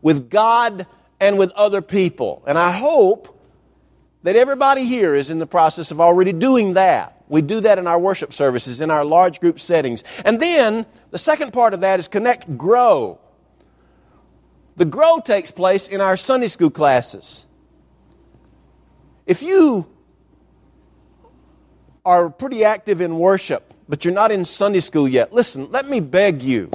with 0.00 0.30
God 0.30 0.86
and 1.20 1.38
with 1.38 1.50
other 1.52 1.82
people. 1.82 2.42
And 2.46 2.58
I 2.58 2.70
hope 2.70 3.38
that 4.22 4.36
everybody 4.36 4.84
here 4.84 5.14
is 5.14 5.30
in 5.30 5.38
the 5.38 5.46
process 5.46 5.90
of 5.90 6.00
already 6.00 6.32
doing 6.32 6.74
that. 6.74 7.17
We 7.28 7.42
do 7.42 7.60
that 7.60 7.78
in 7.78 7.86
our 7.86 7.98
worship 7.98 8.32
services, 8.32 8.80
in 8.80 8.90
our 8.90 9.04
large 9.04 9.40
group 9.40 9.60
settings. 9.60 10.04
And 10.24 10.40
then 10.40 10.86
the 11.10 11.18
second 11.18 11.52
part 11.52 11.74
of 11.74 11.82
that 11.82 11.98
is 11.98 12.08
connect, 12.08 12.56
grow. 12.56 13.20
The 14.76 14.84
grow 14.84 15.20
takes 15.20 15.50
place 15.50 15.88
in 15.88 16.00
our 16.00 16.16
Sunday 16.16 16.48
school 16.48 16.70
classes. 16.70 17.44
If 19.26 19.42
you 19.42 19.86
are 22.04 22.30
pretty 22.30 22.64
active 22.64 23.00
in 23.00 23.18
worship, 23.18 23.74
but 23.88 24.04
you're 24.04 24.14
not 24.14 24.32
in 24.32 24.44
Sunday 24.44 24.80
school 24.80 25.06
yet, 25.06 25.32
listen, 25.32 25.70
let 25.70 25.88
me 25.88 26.00
beg 26.00 26.42
you 26.42 26.70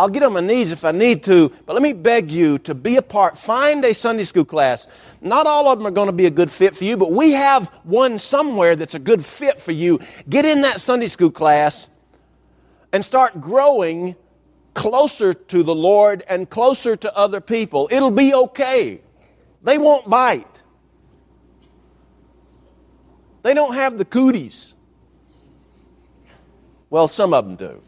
I'll 0.00 0.08
get 0.08 0.22
on 0.22 0.32
my 0.32 0.40
knees 0.40 0.72
if 0.72 0.82
I 0.86 0.92
need 0.92 1.24
to, 1.24 1.50
but 1.66 1.74
let 1.74 1.82
me 1.82 1.92
beg 1.92 2.32
you 2.32 2.58
to 2.60 2.74
be 2.74 2.96
a 2.96 3.02
part. 3.02 3.36
Find 3.36 3.84
a 3.84 3.92
Sunday 3.92 4.24
school 4.24 4.46
class. 4.46 4.86
Not 5.20 5.46
all 5.46 5.68
of 5.68 5.78
them 5.78 5.86
are 5.86 5.90
going 5.90 6.06
to 6.06 6.12
be 6.12 6.24
a 6.24 6.30
good 6.30 6.50
fit 6.50 6.74
for 6.74 6.84
you, 6.84 6.96
but 6.96 7.12
we 7.12 7.32
have 7.32 7.68
one 7.84 8.18
somewhere 8.18 8.76
that's 8.76 8.94
a 8.94 8.98
good 8.98 9.22
fit 9.22 9.58
for 9.58 9.72
you. 9.72 10.00
Get 10.26 10.46
in 10.46 10.62
that 10.62 10.80
Sunday 10.80 11.08
school 11.08 11.30
class 11.30 11.90
and 12.94 13.04
start 13.04 13.42
growing 13.42 14.16
closer 14.72 15.34
to 15.34 15.62
the 15.62 15.74
Lord 15.74 16.24
and 16.26 16.48
closer 16.48 16.96
to 16.96 17.14
other 17.14 17.42
people. 17.42 17.86
It'll 17.92 18.10
be 18.10 18.32
okay. 18.32 19.02
They 19.62 19.76
won't 19.76 20.08
bite. 20.08 20.62
They 23.42 23.52
don't 23.52 23.74
have 23.74 23.98
the 23.98 24.06
cooties. 24.06 24.74
Well, 26.88 27.06
some 27.06 27.34
of 27.34 27.44
them 27.44 27.56
do. 27.56 27.82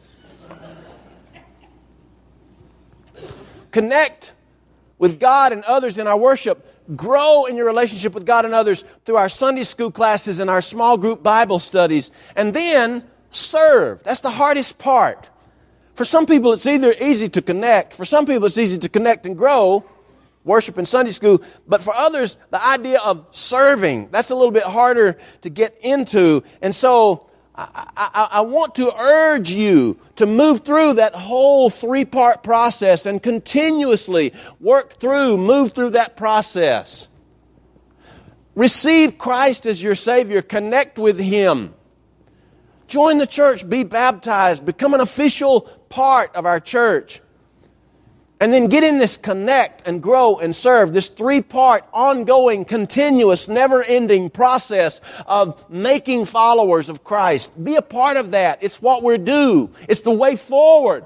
Connect 3.73 4.35
with 4.99 5.19
God 5.19 5.53
and 5.53 5.65
others 5.65 5.99
in 5.99 6.07
our 6.07 6.17
worship, 6.17 6.65
grow 6.95 7.47
in 7.47 7.57
your 7.57 7.67
relationship 7.67 8.15
with 8.15 8.25
God 8.25 8.45
and 8.45 8.55
others 8.55 8.85
through 9.05 9.17
our 9.17 9.29
Sunday 9.29 9.65
school 9.65 9.91
classes 9.91 10.39
and 10.39 10.49
our 10.49 10.61
small 10.61 10.97
group 10.97 11.23
Bible 11.23 11.59
studies, 11.59 12.13
and 12.37 12.55
then 12.55 13.05
serve. 13.31 14.03
That's 14.05 14.21
the 14.21 14.31
hardest 14.31 14.79
part. 14.79 15.29
For 15.95 16.05
some 16.05 16.27
people, 16.27 16.53
it's 16.53 16.67
either 16.67 16.95
easy 17.01 17.29
to 17.31 17.43
connect, 17.43 17.95
for 17.95 18.05
some 18.05 18.27
people, 18.27 18.47
it's 18.47 18.59
easy 18.59 18.79
to 18.79 18.89
connect 18.89 19.27
and 19.27 19.37
grow, 19.37 19.85
worship 20.45 20.79
in 20.79 20.87
Sunday 20.87 21.13
school, 21.13 21.43
but 21.67 21.83
for 21.83 21.95
others, 21.95 22.39
the 22.51 22.65
idea 22.65 22.99
of 23.01 23.27
serving, 23.31 24.09
that's 24.11 24.31
a 24.31 24.35
little 24.35 24.51
bit 24.51 24.65
harder 24.65 25.19
to 25.43 25.51
get 25.51 25.77
into. 25.83 26.43
And 26.61 26.75
so, 26.75 27.27
I, 27.55 27.89
I, 27.97 28.29
I, 28.33 28.41
want 28.41 28.77
to 28.77 28.95
urge 28.97 29.51
you 29.51 29.99
to 30.17 30.25
move 30.25 30.61
through 30.61 30.95
that 30.95 31.15
whole 31.15 31.69
three 31.69 32.07
part 32.07 32.43
process 32.43 33.05
and 33.05 33.23
continuously 33.23 34.33
work 34.59 34.95
through, 34.95 35.37
move 35.37 35.73
through 35.73 35.91
that 35.91 36.17
process. 36.17 37.09
Receive 38.55 39.19
Christ 39.19 39.67
as 39.67 39.83
your 39.83 39.95
Savior, 39.95 40.41
connect 40.41 40.99
with 40.99 41.19
Him. 41.19 41.75
Join 42.89 43.19
the 43.19 43.27
church, 43.27 43.69
be 43.69 43.85
baptized, 43.85 44.65
become 44.65 44.95
an 44.95 45.01
official 45.01 45.63
part 45.89 46.35
of 46.35 46.47
our 46.47 46.61
church. 46.61 47.21
And 48.43 48.53
then 48.53 48.67
get 48.67 48.83
in 48.83 48.99
this 48.99 49.17
connect 49.17 49.87
and 49.87 50.03
grow 50.03 50.39
and 50.41 50.55
serve, 50.55 50.93
this 50.93 51.09
three 51.09 51.43
part, 51.43 51.85
ongoing, 51.93 52.65
continuous, 52.65 53.47
never 53.47 53.85
ending 53.85 54.31
process 54.31 55.01
of 55.29 55.71
making 55.71 56.25
followers 56.25 56.89
of 56.89 57.05
Christ. 57.05 57.53
Be 57.63 57.77
a 57.77 57.83
part 57.83 58.17
of 58.17 58.33
that. 58.33 58.65
It's 58.65 58.83
what 58.83 59.05
we're 59.05 59.17
do, 59.17 59.71
it's 59.89 60.01
the 60.01 60.11
way 60.11 60.35
forward. 60.35 61.05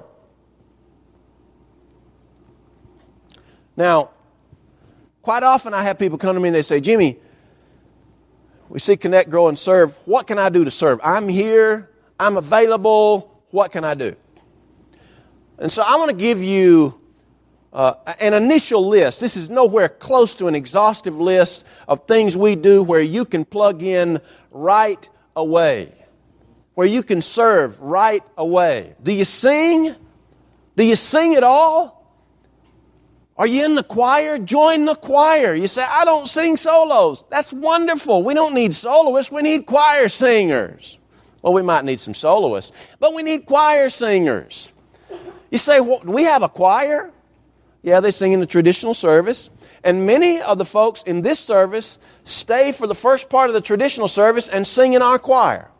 Now, 3.77 4.13
quite 5.21 5.43
often 5.43 5.75
I 5.75 5.83
have 5.83 5.99
people 5.99 6.17
come 6.17 6.37
to 6.37 6.41
me 6.41 6.49
and 6.49 6.55
they 6.55 6.63
say, 6.63 6.81
Jimmy, 6.81 7.19
we 8.71 8.79
see 8.79 8.97
connect, 8.97 9.29
grow, 9.29 9.49
and 9.49 9.59
serve. 9.59 9.95
What 10.07 10.27
can 10.27 10.39
I 10.39 10.49
do 10.49 10.65
to 10.65 10.71
serve? 10.71 11.01
I'm 11.05 11.29
here, 11.29 11.91
I'm 12.19 12.39
available. 12.39 13.43
What 13.51 13.73
can 13.73 13.85
I 13.85 13.93
do? 13.93 14.17
And 15.59 15.71
so 15.71 15.83
I 15.83 15.97
want 15.97 16.09
to 16.09 16.17
give 16.17 16.43
you 16.43 16.99
uh, 17.77 17.95
an 18.21 18.33
initial 18.33 18.89
list. 18.89 19.21
This 19.21 19.37
is 19.37 19.51
nowhere 19.51 19.91
close 19.91 20.35
to 20.37 20.49
an 20.49 20.55
exhaustive 20.55 21.21
list 21.21 21.67
of 21.87 22.07
things 22.07 22.35
we 22.35 22.57
do 22.57 22.83
where 22.83 23.03
you 23.03 23.27
can 23.27 23.45
plug 23.45 23.83
in 23.83 24.19
right 24.51 25.09
away, 25.37 25.93
where 26.75 26.87
you 26.87 27.03
can 27.03 27.21
serve 27.21 27.79
right 27.83 28.23
away. 28.39 28.95
Do 29.03 29.13
you 29.13 29.27
sing? 29.27 29.95
Do 30.75 30.85
you 30.85 30.97
sing 30.97 31.35
at 31.35 31.45
all? 31.45 31.93
Are 33.37 33.47
you 33.47 33.67
in 33.67 33.75
the 33.75 33.83
choir? 33.83 34.39
Join 34.39 34.87
the 34.87 34.95
choir. 34.95 35.55
You 35.55 35.69
say, 35.69 35.85
I 35.87 36.07
don't 36.07 36.27
sing 36.27 36.57
solos. 36.57 37.27
That's 37.29 37.53
wonderful. 37.53 38.23
We 38.23 38.33
don't 38.33 38.55
need 38.55 38.75
soloists, 38.75 39.31
we 39.31 39.43
need 39.43 39.67
choir 39.67 40.09
singers. 40.09 40.97
Well, 41.43 41.53
we 41.53 41.61
might 41.61 41.85
need 41.85 42.01
some 42.01 42.15
soloists, 42.15 42.73
but 42.99 43.13
we 43.13 43.23
need 43.23 43.45
choir 43.45 43.91
singers. 43.91 44.71
You 45.51 45.59
say, 45.59 45.81
well, 45.81 46.01
we 46.05 46.25
have 46.25 46.43
a 46.43 46.49
choir? 46.49 47.13
Yeah, 47.87 48.01
they 48.01 48.11
sing 48.11 48.33
in 48.33 48.41
the 48.41 48.47
traditional 48.47 48.95
service. 48.95 49.49
And 49.85 50.07
many 50.07 50.43
of 50.43 50.59
the 50.59 50.65
folks 50.65 51.05
in 51.05 51.23
this 51.23 51.39
service 51.39 52.01
stay 52.25 52.73
for 52.73 52.89
the 52.89 52.97
first 52.97 53.29
part 53.31 53.49
of 53.49 53.55
the 53.55 53.61
traditional 53.61 54.09
service 54.09 54.49
and 54.49 54.67
sing 54.67 54.95
in 54.95 55.03
our 55.03 55.21
choir. 55.21 55.71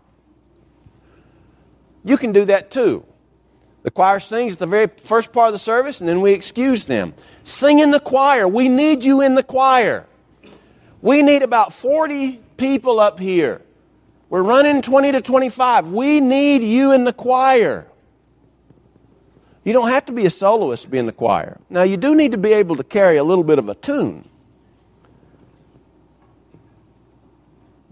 You 2.05 2.17
can 2.17 2.31
do 2.31 2.45
that 2.45 2.71
too. 2.71 3.05
The 3.83 3.91
choir 3.91 4.21
sings 4.21 4.53
at 4.53 4.61
the 4.61 4.67
very 4.67 4.87
first 4.87 5.33
part 5.33 5.49
of 5.49 5.53
the 5.53 5.59
service 5.59 5.99
and 5.99 6.09
then 6.09 6.21
we 6.21 6.33
excuse 6.33 6.87
them. 6.87 7.13
Sing 7.43 7.81
in 7.81 7.91
the 7.91 7.99
choir. 7.99 8.47
We 8.47 8.69
need 8.69 9.03
you 9.03 9.21
in 9.21 9.35
the 9.35 9.43
choir. 9.43 10.07
We 11.03 11.23
need 11.23 11.43
about 11.43 11.73
40 11.73 12.41
people 12.57 13.01
up 13.01 13.19
here. 13.19 13.63
We're 14.31 14.45
running 14.45 14.81
20 14.81 15.11
to 15.11 15.21
25. 15.21 15.89
We 15.89 16.21
need 16.21 16.63
you 16.63 16.93
in 16.93 17.03
the 17.03 17.13
choir. 17.13 17.89
You 19.67 19.73
don't 19.73 19.91
have 19.91 20.05
to 20.05 20.13
be 20.13 20.27
a 20.27 20.31
soloist 20.31 20.85
to 20.85 20.91
be 20.91 20.99
in 20.99 21.07
the 21.07 21.13
choir. 21.13 21.59
Now, 21.69 21.83
you 21.83 21.97
do 21.97 22.15
need 22.15 22.31
to 22.31 22.39
be 22.39 22.53
able 22.53 22.77
to 22.77 22.85
carry 22.85 23.17
a 23.17 23.25
little 23.25 23.43
bit 23.43 23.59
of 23.59 23.69
a 23.69 23.75
tune. 23.75 24.29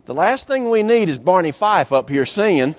The 0.04 0.14
last 0.14 0.46
thing 0.46 0.70
we 0.70 0.84
need 0.84 1.08
is 1.08 1.18
Barney 1.18 1.50
Fife 1.50 1.90
up 1.90 2.08
here 2.08 2.26
singing. 2.26 2.76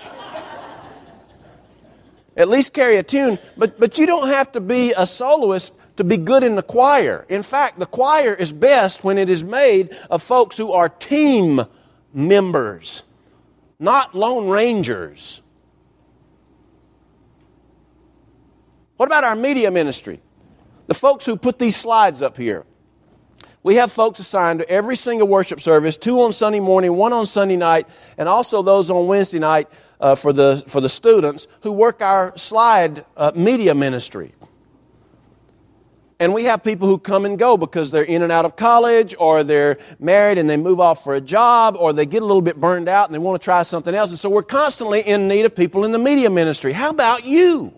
At 2.38 2.48
least 2.48 2.72
carry 2.72 2.96
a 2.96 3.04
tune, 3.04 3.38
but, 3.58 3.78
but 3.78 3.98
you 3.98 4.06
don't 4.06 4.30
have 4.30 4.54
to 4.54 4.62
be 4.62 4.94
a 4.96 5.06
soloist 5.06 5.74
to 5.98 6.06
be 6.06 6.16
good 6.16 6.46
in 6.46 6.56
the 6.56 6.64
choir. 6.64 7.25
In 7.28 7.44
fact, 7.44 7.80
the 7.80 7.86
choir 7.86 8.34
is 8.34 8.54
best 8.54 9.04
when 9.04 9.18
it 9.18 9.30
is 9.30 9.44
made 9.44 9.94
of 10.10 10.24
folks 10.24 10.56
who 10.56 10.72
are 10.72 10.88
team 10.88 11.62
members, 12.14 13.04
not 13.78 14.16
lone 14.16 14.48
rangers. 14.48 15.42
What 18.98 19.08
about 19.08 19.24
our 19.24 19.36
media 19.36 19.72
ministry? 19.72 20.22
The 20.88 20.94
folks 20.94 21.25
who 21.25 21.36
put 21.36 21.60
these 21.60 21.75
slides 21.75 22.22
up 22.22 22.38
here. 22.38 22.66
We 23.64 23.75
have 23.75 23.92
folks 23.92 24.20
assigned 24.20 24.60
to 24.60 24.70
every 24.70 24.96
single 24.96 25.28
worship 25.28 25.60
service, 25.60 25.98
two 25.98 26.22
on 26.22 26.34
Sunday 26.34 26.60
morning, 26.60 26.94
one 26.94 27.14
on 27.14 27.25
Sunday 27.25 27.58
night, 27.58 27.88
and 28.18 28.30
also 28.30 28.62
those 28.62 28.92
on 28.92 29.08
Wednesday 29.08 29.40
night 29.40 29.70
uh, 30.00 30.14
for, 30.14 30.32
the, 30.32 30.64
for 30.68 30.82
the 30.82 30.90
students 30.90 31.48
who 31.62 31.72
work 31.72 32.02
our 32.02 32.38
slide 32.38 33.06
uh, 33.18 33.32
media 33.36 33.74
ministry. 33.74 34.34
And 36.20 36.34
we 36.34 36.46
have 36.46 36.64
people 36.64 36.88
who 36.88 36.98
come 36.98 37.25
and 37.25 37.38
go 37.38 37.58
because 37.58 37.92
they're 37.92 38.04
in 38.04 38.22
and 38.22 38.32
out 38.32 38.46
of 38.46 38.56
college 38.56 39.16
or 39.18 39.44
they're 39.44 39.80
married 40.00 40.38
and 40.38 40.50
they 40.50 40.58
move 40.58 40.80
off 40.80 41.04
for 41.04 41.16
a 41.16 41.20
job 41.20 41.75
or 41.78 41.92
they 41.92 42.06
get 42.06 42.22
a 42.22 42.25
little 42.25 42.42
bit 42.42 42.58
burned 42.58 42.88
out 42.88 43.10
and 43.10 43.16
they 43.16 43.20
want 43.20 43.42
to 43.42 43.44
try 43.44 43.64
something 43.64 43.94
else. 43.94 44.12
And 44.12 44.20
so 44.20 44.30
we're 44.30 44.44
constantly 44.44 45.02
in 45.02 45.28
need 45.28 45.44
of 45.44 45.56
people 45.56 45.84
in 45.84 45.92
the 45.92 46.00
media 46.00 46.30
ministry. 46.30 46.72
How 46.72 46.90
about 46.90 47.25
you? 47.25 47.74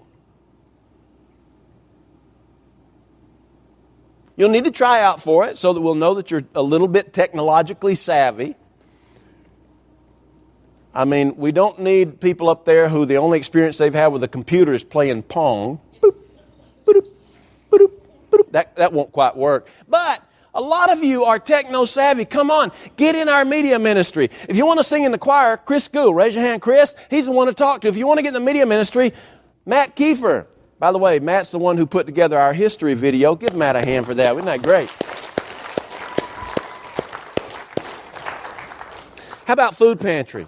You'll 4.38 4.50
need 4.50 4.66
to 4.66 4.72
try 4.72 5.02
out 5.02 5.22
for 5.22 5.46
it 5.46 5.58
so 5.58 5.74
that 5.74 5.82
we'll 5.82 5.96
know 5.96 6.14
that 6.14 6.32
you're 6.32 6.44
a 6.56 6.62
little 6.62 6.88
bit 6.88 7.12
technologically 7.12 7.96
savvy. 7.96 8.56
I 10.94 11.06
mean, 11.06 11.36
we 11.38 11.52
don't 11.52 11.80
need 11.80 12.22
people 12.22 12.48
up 12.48 12.64
there 12.64 12.88
who 12.88 13.06
the 13.06 13.18
only 13.18 13.38
experience 13.38 13.78
they've 13.78 13.94
had 13.94 14.08
with 14.08 14.24
a 14.24 14.28
computer 14.28 14.74
is 14.74 14.84
playing 14.84 15.24
Pong. 15.24 15.80
That, 18.52 18.76
that 18.76 18.94
won't 18.94 19.12
quite 19.12 19.36
work. 19.36 19.68
But 19.88 20.24
a 20.54 20.62
lot 20.62 20.92
of 20.92 21.04
you 21.04 21.26
are 21.26 21.40
techno 21.40 21.86
savvy. 21.86 22.26
Come 22.26 22.50
on, 22.50 22.72
get 22.96 23.16
in 23.16 23.30
our 23.30 23.46
media 23.46 23.78
ministry. 23.80 24.30
If 24.48 24.56
you 24.56 24.66
want 24.66 24.80
to 24.80 24.84
sing 24.84 25.04
in 25.04 25.12
the 25.12 25.18
choir, 25.18 25.58
Chris 25.58 25.88
Gould, 25.88 26.16
raise 26.16 26.34
your 26.34 26.44
hand, 26.44 26.62
Chris. 26.62 26.96
He's 27.10 27.26
the 27.26 27.32
one 27.32 27.48
to 27.48 27.54
talk 27.54 27.82
to. 27.82 27.88
If 27.88 27.98
you 27.98 28.08
want 28.08 28.20
to 28.20 28.22
get 28.22 28.30
in 28.30 28.34
the 28.34 28.40
media 28.40 28.66
ministry, 28.66 29.14
Matt 29.66 29.96
Kiefer, 29.96 30.46
by 30.80 30.92
the 30.92 30.98
way, 30.98 31.20
Matt's 31.20 31.52
the 31.52 31.60
one 31.60 31.78
who 31.78 31.86
put 31.86 32.06
together 32.06 32.38
our 32.38 32.54
history 32.54 32.94
video. 32.94 33.36
Give 33.36 33.56
Matt 33.56 33.76
a 33.76 33.84
hand 33.84 34.06
for 34.06 34.14
that. 34.14 34.34
Isn't 34.34 34.46
that 34.46 34.62
great? 34.62 34.90
How 39.46 39.54
about 39.54 39.76
food 39.76 40.00
pantry? 40.00 40.46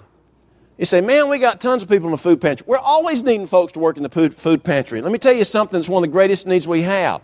You 0.78 0.86
say, 0.86 1.02
man, 1.02 1.30
we 1.30 1.39
got 1.39 1.60
tons 1.60 1.84
of 1.84 1.89
people 1.89 2.08
in 2.08 2.12
the 2.12 2.18
food 2.18 2.39
pantry. 2.39 2.65
We're 2.68 2.78
always 2.78 3.24
needing 3.24 3.48
folks 3.48 3.74
to 3.74 3.80
work 3.80 3.98
in 3.98 4.04
the 4.04 4.30
food 4.30 4.63
pantry. 4.63 5.02
Let 5.02 5.12
me 5.12 5.18
tell 5.18 5.34
you 5.34 5.44
something 5.44 5.80
that's 5.80 5.89
one 5.89 6.04
of 6.04 6.10
the 6.10 6.13
greatest 6.13 6.48
needs 6.48 6.68
we 6.68 6.84
have. 6.84 7.22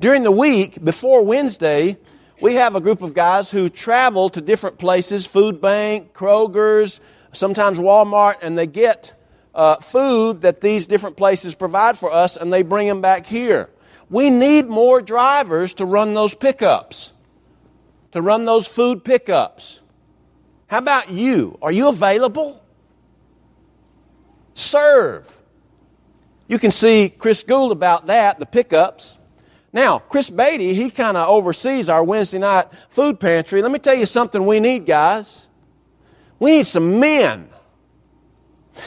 During 0.00 0.24
the 0.24 0.30
week, 0.30 0.82
before 0.82 1.24
Wednesday, 1.24 1.96
we 2.40 2.54
have 2.54 2.74
a 2.74 2.80
group 2.80 3.02
of 3.02 3.14
guys 3.14 3.50
who 3.50 3.68
travel 3.68 4.28
to 4.30 4.40
different 4.40 4.78
places, 4.78 5.24
food 5.24 5.60
bank, 5.60 6.12
Kroger's, 6.12 6.98
sometimes 7.32 7.78
Walmart, 7.78 8.36
and 8.42 8.58
they 8.58 8.66
get 8.66 9.14
uh, 9.54 9.76
food 9.76 10.42
that 10.42 10.60
these 10.60 10.86
different 10.86 11.16
places 11.16 11.54
provide 11.54 11.98
for 11.98 12.12
us 12.12 12.36
and 12.36 12.52
they 12.52 12.62
bring 12.62 12.86
them 12.86 13.00
back 13.00 13.26
here. 13.26 13.70
We 14.10 14.30
need 14.30 14.68
more 14.68 15.00
drivers 15.00 15.74
to 15.74 15.86
run 15.86 16.14
those 16.14 16.34
pickups, 16.34 17.12
to 18.12 18.22
run 18.22 18.44
those 18.44 18.66
food 18.66 19.04
pickups. 19.04 19.80
How 20.66 20.78
about 20.78 21.10
you? 21.10 21.58
Are 21.62 21.72
you 21.72 21.88
available? 21.88 22.62
Serve. 24.54 25.26
You 26.48 26.58
can 26.58 26.70
see 26.70 27.08
Chris 27.08 27.42
Gould 27.42 27.72
about 27.72 28.06
that, 28.08 28.38
the 28.38 28.46
pickups. 28.46 29.18
Now, 29.72 29.98
Chris 29.98 30.28
Beatty, 30.28 30.74
he 30.74 30.90
kind 30.90 31.16
of 31.16 31.28
oversees 31.28 31.88
our 31.88 32.04
Wednesday 32.04 32.38
night 32.38 32.66
food 32.90 33.18
pantry. 33.18 33.62
Let 33.62 33.72
me 33.72 33.78
tell 33.78 33.94
you 33.94 34.04
something 34.04 34.44
we 34.44 34.60
need, 34.60 34.84
guys. 34.84 35.46
We 36.38 36.50
need 36.50 36.66
some 36.66 37.00
men 37.00 37.48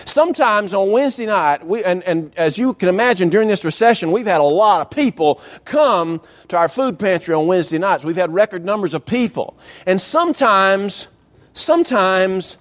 Sometimes 0.05 0.73
on 0.73 0.91
Wednesday 0.91 1.25
night, 1.25 1.65
we, 1.65 1.83
and, 1.83 2.03
and 2.03 2.35
as 2.37 2.57
you 2.57 2.73
can 2.73 2.89
imagine 2.89 3.29
during 3.29 3.47
this 3.47 3.63
recession, 3.63 4.11
we've 4.11 4.25
had 4.25 4.41
a 4.41 4.43
lot 4.43 4.81
of 4.81 4.89
people 4.89 5.41
come 5.63 6.21
to 6.47 6.57
our 6.57 6.67
food 6.67 6.97
pantry 6.97 7.35
on 7.35 7.47
Wednesday 7.47 7.77
nights. 7.77 8.03
We've 8.03 8.15
had 8.15 8.33
record 8.33 8.65
numbers 8.65 8.93
of 8.93 9.05
people. 9.05 9.57
And 9.85 10.01
sometimes, 10.01 11.07
sometimes, 11.53 12.57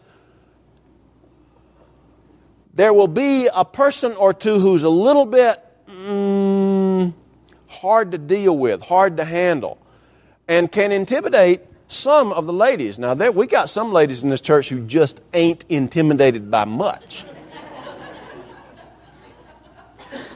there 2.74 2.92
will 2.92 3.08
be 3.08 3.48
a 3.52 3.64
person 3.64 4.12
or 4.12 4.34
two 4.34 4.58
who's 4.58 4.82
a 4.82 4.90
little 4.90 5.26
bit 5.26 5.62
mm, 5.86 7.14
hard 7.68 8.12
to 8.12 8.18
deal 8.18 8.56
with, 8.56 8.82
hard 8.82 9.16
to 9.16 9.24
handle, 9.24 9.78
and 10.48 10.70
can 10.70 10.92
intimidate 10.92 11.62
some 11.88 12.32
of 12.32 12.46
the 12.46 12.52
ladies. 12.52 12.98
Now, 12.98 13.14
there, 13.14 13.32
we 13.32 13.46
got 13.46 13.70
some 13.70 13.92
ladies 13.92 14.24
in 14.24 14.30
this 14.30 14.40
church 14.40 14.68
who 14.68 14.86
just 14.86 15.20
ain't 15.32 15.64
intimidated 15.68 16.50
by 16.50 16.64
much. 16.64 17.24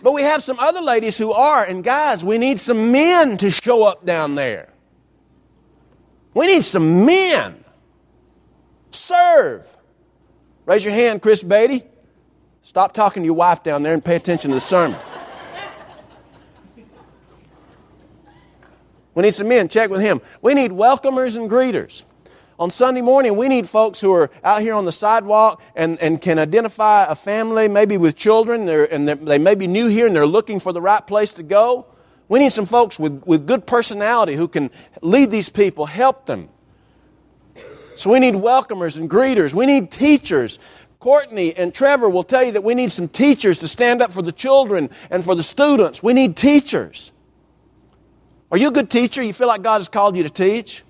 but 0.02 0.12
we 0.12 0.22
have 0.22 0.42
some 0.42 0.58
other 0.58 0.80
ladies 0.80 1.16
who 1.18 1.32
are, 1.32 1.64
and 1.64 1.82
guys, 1.82 2.24
we 2.24 2.38
need 2.38 2.60
some 2.60 2.92
men 2.92 3.36
to 3.38 3.50
show 3.50 3.84
up 3.84 4.04
down 4.04 4.34
there. 4.34 4.68
We 6.34 6.46
need 6.46 6.64
some 6.64 7.04
men. 7.04 7.64
Serve. 8.90 9.66
Raise 10.66 10.84
your 10.84 10.94
hand, 10.94 11.22
Chris 11.22 11.42
Beatty. 11.42 11.82
Stop 12.62 12.92
talking 12.92 13.22
to 13.22 13.24
your 13.24 13.34
wife 13.34 13.62
down 13.62 13.82
there 13.82 13.94
and 13.94 14.04
pay 14.04 14.16
attention 14.16 14.50
to 14.50 14.56
the 14.56 14.60
sermon. 14.60 15.00
We 19.18 19.24
need 19.24 19.34
some 19.34 19.48
men. 19.48 19.66
Check 19.66 19.90
with 19.90 20.00
him. 20.00 20.20
We 20.42 20.54
need 20.54 20.70
welcomers 20.70 21.36
and 21.36 21.50
greeters. 21.50 22.04
On 22.56 22.70
Sunday 22.70 23.00
morning, 23.00 23.36
we 23.36 23.48
need 23.48 23.68
folks 23.68 24.00
who 24.00 24.12
are 24.12 24.30
out 24.44 24.62
here 24.62 24.74
on 24.74 24.84
the 24.84 24.92
sidewalk 24.92 25.60
and, 25.74 26.00
and 26.00 26.22
can 26.22 26.38
identify 26.38 27.04
a 27.04 27.16
family, 27.16 27.66
maybe 27.66 27.96
with 27.96 28.14
children, 28.14 28.64
they're, 28.64 28.84
and 28.84 29.08
they're, 29.08 29.16
they 29.16 29.38
may 29.38 29.56
be 29.56 29.66
new 29.66 29.88
here 29.88 30.06
and 30.06 30.14
they're 30.14 30.24
looking 30.24 30.60
for 30.60 30.72
the 30.72 30.80
right 30.80 31.04
place 31.04 31.32
to 31.32 31.42
go. 31.42 31.86
We 32.28 32.38
need 32.38 32.52
some 32.52 32.64
folks 32.64 32.96
with, 32.96 33.24
with 33.26 33.44
good 33.44 33.66
personality 33.66 34.34
who 34.34 34.46
can 34.46 34.70
lead 35.02 35.32
these 35.32 35.48
people, 35.48 35.86
help 35.86 36.26
them. 36.26 36.48
So 37.96 38.12
we 38.12 38.20
need 38.20 38.34
welcomers 38.34 38.98
and 38.98 39.10
greeters. 39.10 39.52
We 39.52 39.66
need 39.66 39.90
teachers. 39.90 40.60
Courtney 41.00 41.56
and 41.56 41.74
Trevor 41.74 42.08
will 42.08 42.22
tell 42.22 42.44
you 42.44 42.52
that 42.52 42.62
we 42.62 42.74
need 42.76 42.92
some 42.92 43.08
teachers 43.08 43.58
to 43.58 43.66
stand 43.66 44.00
up 44.00 44.12
for 44.12 44.22
the 44.22 44.30
children 44.30 44.90
and 45.10 45.24
for 45.24 45.34
the 45.34 45.42
students. 45.42 46.04
We 46.04 46.12
need 46.12 46.36
teachers. 46.36 47.10
Are 48.50 48.56
you 48.56 48.68
a 48.68 48.72
good 48.72 48.90
teacher? 48.90 49.22
You 49.22 49.32
feel 49.32 49.48
like 49.48 49.62
God 49.62 49.78
has 49.78 49.88
called 49.88 50.16
you 50.16 50.22
to 50.22 50.30
teach? 50.30 50.82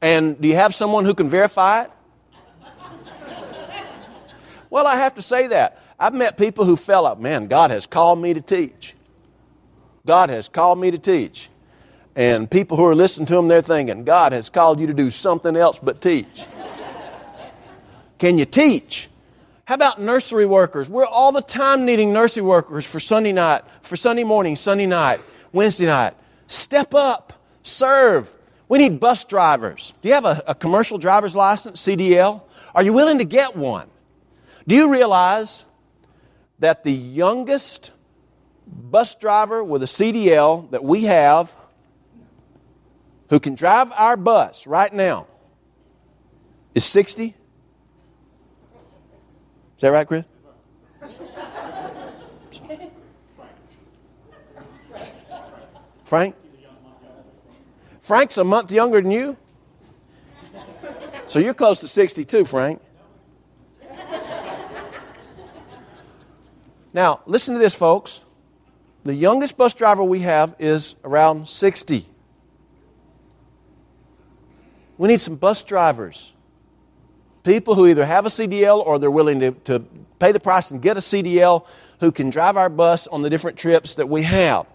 And 0.00 0.40
do 0.40 0.48
you 0.48 0.54
have 0.54 0.74
someone 0.74 1.04
who 1.04 1.14
can 1.14 1.28
verify 1.28 1.82
it? 1.82 1.90
well, 4.70 4.86
I 4.86 4.96
have 4.96 5.16
to 5.16 5.22
say 5.22 5.48
that. 5.48 5.82
I've 5.98 6.14
met 6.14 6.38
people 6.38 6.64
who 6.64 6.76
felt 6.76 7.04
like, 7.04 7.18
man, 7.18 7.46
God 7.46 7.70
has 7.70 7.86
called 7.86 8.20
me 8.20 8.34
to 8.34 8.40
teach. 8.40 8.94
God 10.06 10.30
has 10.30 10.48
called 10.48 10.78
me 10.78 10.90
to 10.90 10.98
teach. 10.98 11.50
And 12.14 12.50
people 12.50 12.78
who 12.78 12.86
are 12.86 12.94
listening 12.94 13.26
to 13.26 13.34
them, 13.34 13.48
they're 13.48 13.60
thinking, 13.60 14.04
God 14.04 14.32
has 14.32 14.48
called 14.48 14.80
you 14.80 14.86
to 14.86 14.94
do 14.94 15.10
something 15.10 15.56
else 15.56 15.78
but 15.82 16.00
teach. 16.00 16.46
Can 18.18 18.38
you 18.38 18.46
teach? 18.46 19.10
How 19.66 19.74
about 19.74 20.00
nursery 20.00 20.46
workers? 20.46 20.88
We're 20.88 21.04
all 21.04 21.32
the 21.32 21.42
time 21.42 21.84
needing 21.84 22.14
nursery 22.14 22.44
workers 22.44 22.86
for 22.86 23.00
Sunday 23.00 23.32
night, 23.32 23.64
for 23.82 23.96
Sunday 23.96 24.24
morning, 24.24 24.56
Sunday 24.56 24.86
night, 24.86 25.20
Wednesday 25.56 25.86
night. 25.86 26.14
Step 26.46 26.94
up, 26.94 27.32
serve. 27.62 28.32
We 28.68 28.78
need 28.78 29.00
bus 29.00 29.24
drivers. 29.24 29.94
Do 30.02 30.08
you 30.08 30.14
have 30.14 30.26
a, 30.26 30.42
a 30.46 30.54
commercial 30.54 30.98
driver's 30.98 31.34
license, 31.34 31.80
CDL? 31.80 32.42
Are 32.74 32.82
you 32.82 32.92
willing 32.92 33.18
to 33.18 33.24
get 33.24 33.56
one? 33.56 33.88
Do 34.68 34.74
you 34.74 34.92
realize 34.92 35.64
that 36.58 36.84
the 36.84 36.92
youngest 36.92 37.92
bus 38.66 39.14
driver 39.14 39.64
with 39.64 39.82
a 39.82 39.86
CDL 39.86 40.70
that 40.70 40.84
we 40.84 41.04
have 41.04 41.56
who 43.30 43.40
can 43.40 43.54
drive 43.54 43.90
our 43.92 44.16
bus 44.16 44.66
right 44.66 44.92
now 44.92 45.26
is 46.74 46.84
60? 46.84 47.28
Is 47.28 47.34
that 49.80 49.88
right, 49.88 50.06
Chris? 50.06 50.26
Frank? 56.06 56.34
Frank's 58.00 58.38
a 58.38 58.44
month 58.44 58.70
younger 58.70 59.02
than 59.02 59.10
you? 59.10 59.36
So 61.26 61.38
you're 61.38 61.54
close 61.54 61.80
to 61.80 61.88
62, 61.88 62.44
Frank. 62.46 62.80
Now, 66.94 67.20
listen 67.26 67.52
to 67.52 67.60
this, 67.60 67.74
folks. 67.74 68.22
The 69.04 69.14
youngest 69.14 69.58
bus 69.58 69.74
driver 69.74 70.02
we 70.02 70.20
have 70.20 70.54
is 70.58 70.96
around 71.04 71.48
60. 71.48 72.08
We 74.96 75.08
need 75.08 75.20
some 75.20 75.36
bus 75.36 75.62
drivers 75.62 76.32
people 77.46 77.76
who 77.76 77.86
either 77.86 78.04
have 78.04 78.26
a 78.26 78.28
CDL 78.28 78.84
or 78.84 78.98
they're 78.98 79.10
willing 79.10 79.38
to, 79.40 79.52
to 79.52 79.78
pay 80.18 80.32
the 80.32 80.40
price 80.40 80.72
and 80.72 80.82
get 80.82 80.96
a 80.96 81.00
CDL 81.00 81.64
who 82.00 82.10
can 82.10 82.28
drive 82.28 82.56
our 82.56 82.68
bus 82.68 83.06
on 83.06 83.22
the 83.22 83.30
different 83.30 83.56
trips 83.56 83.94
that 83.94 84.08
we 84.08 84.22
have. 84.22 84.66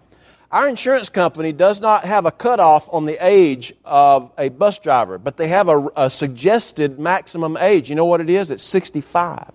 Our 0.51 0.67
insurance 0.67 1.09
company 1.09 1.53
does 1.53 1.79
not 1.79 2.03
have 2.03 2.25
a 2.25 2.31
cutoff 2.31 2.89
on 2.91 3.05
the 3.05 3.17
age 3.25 3.73
of 3.85 4.31
a 4.37 4.49
bus 4.49 4.79
driver, 4.79 5.17
but 5.17 5.37
they 5.37 5.47
have 5.47 5.69
a, 5.69 5.87
a 5.95 6.09
suggested 6.09 6.99
maximum 6.99 7.55
age. 7.55 7.89
You 7.89 7.95
know 7.95 8.03
what 8.03 8.19
it 8.19 8.29
is? 8.29 8.51
It's 8.51 8.63
65. 8.63 9.49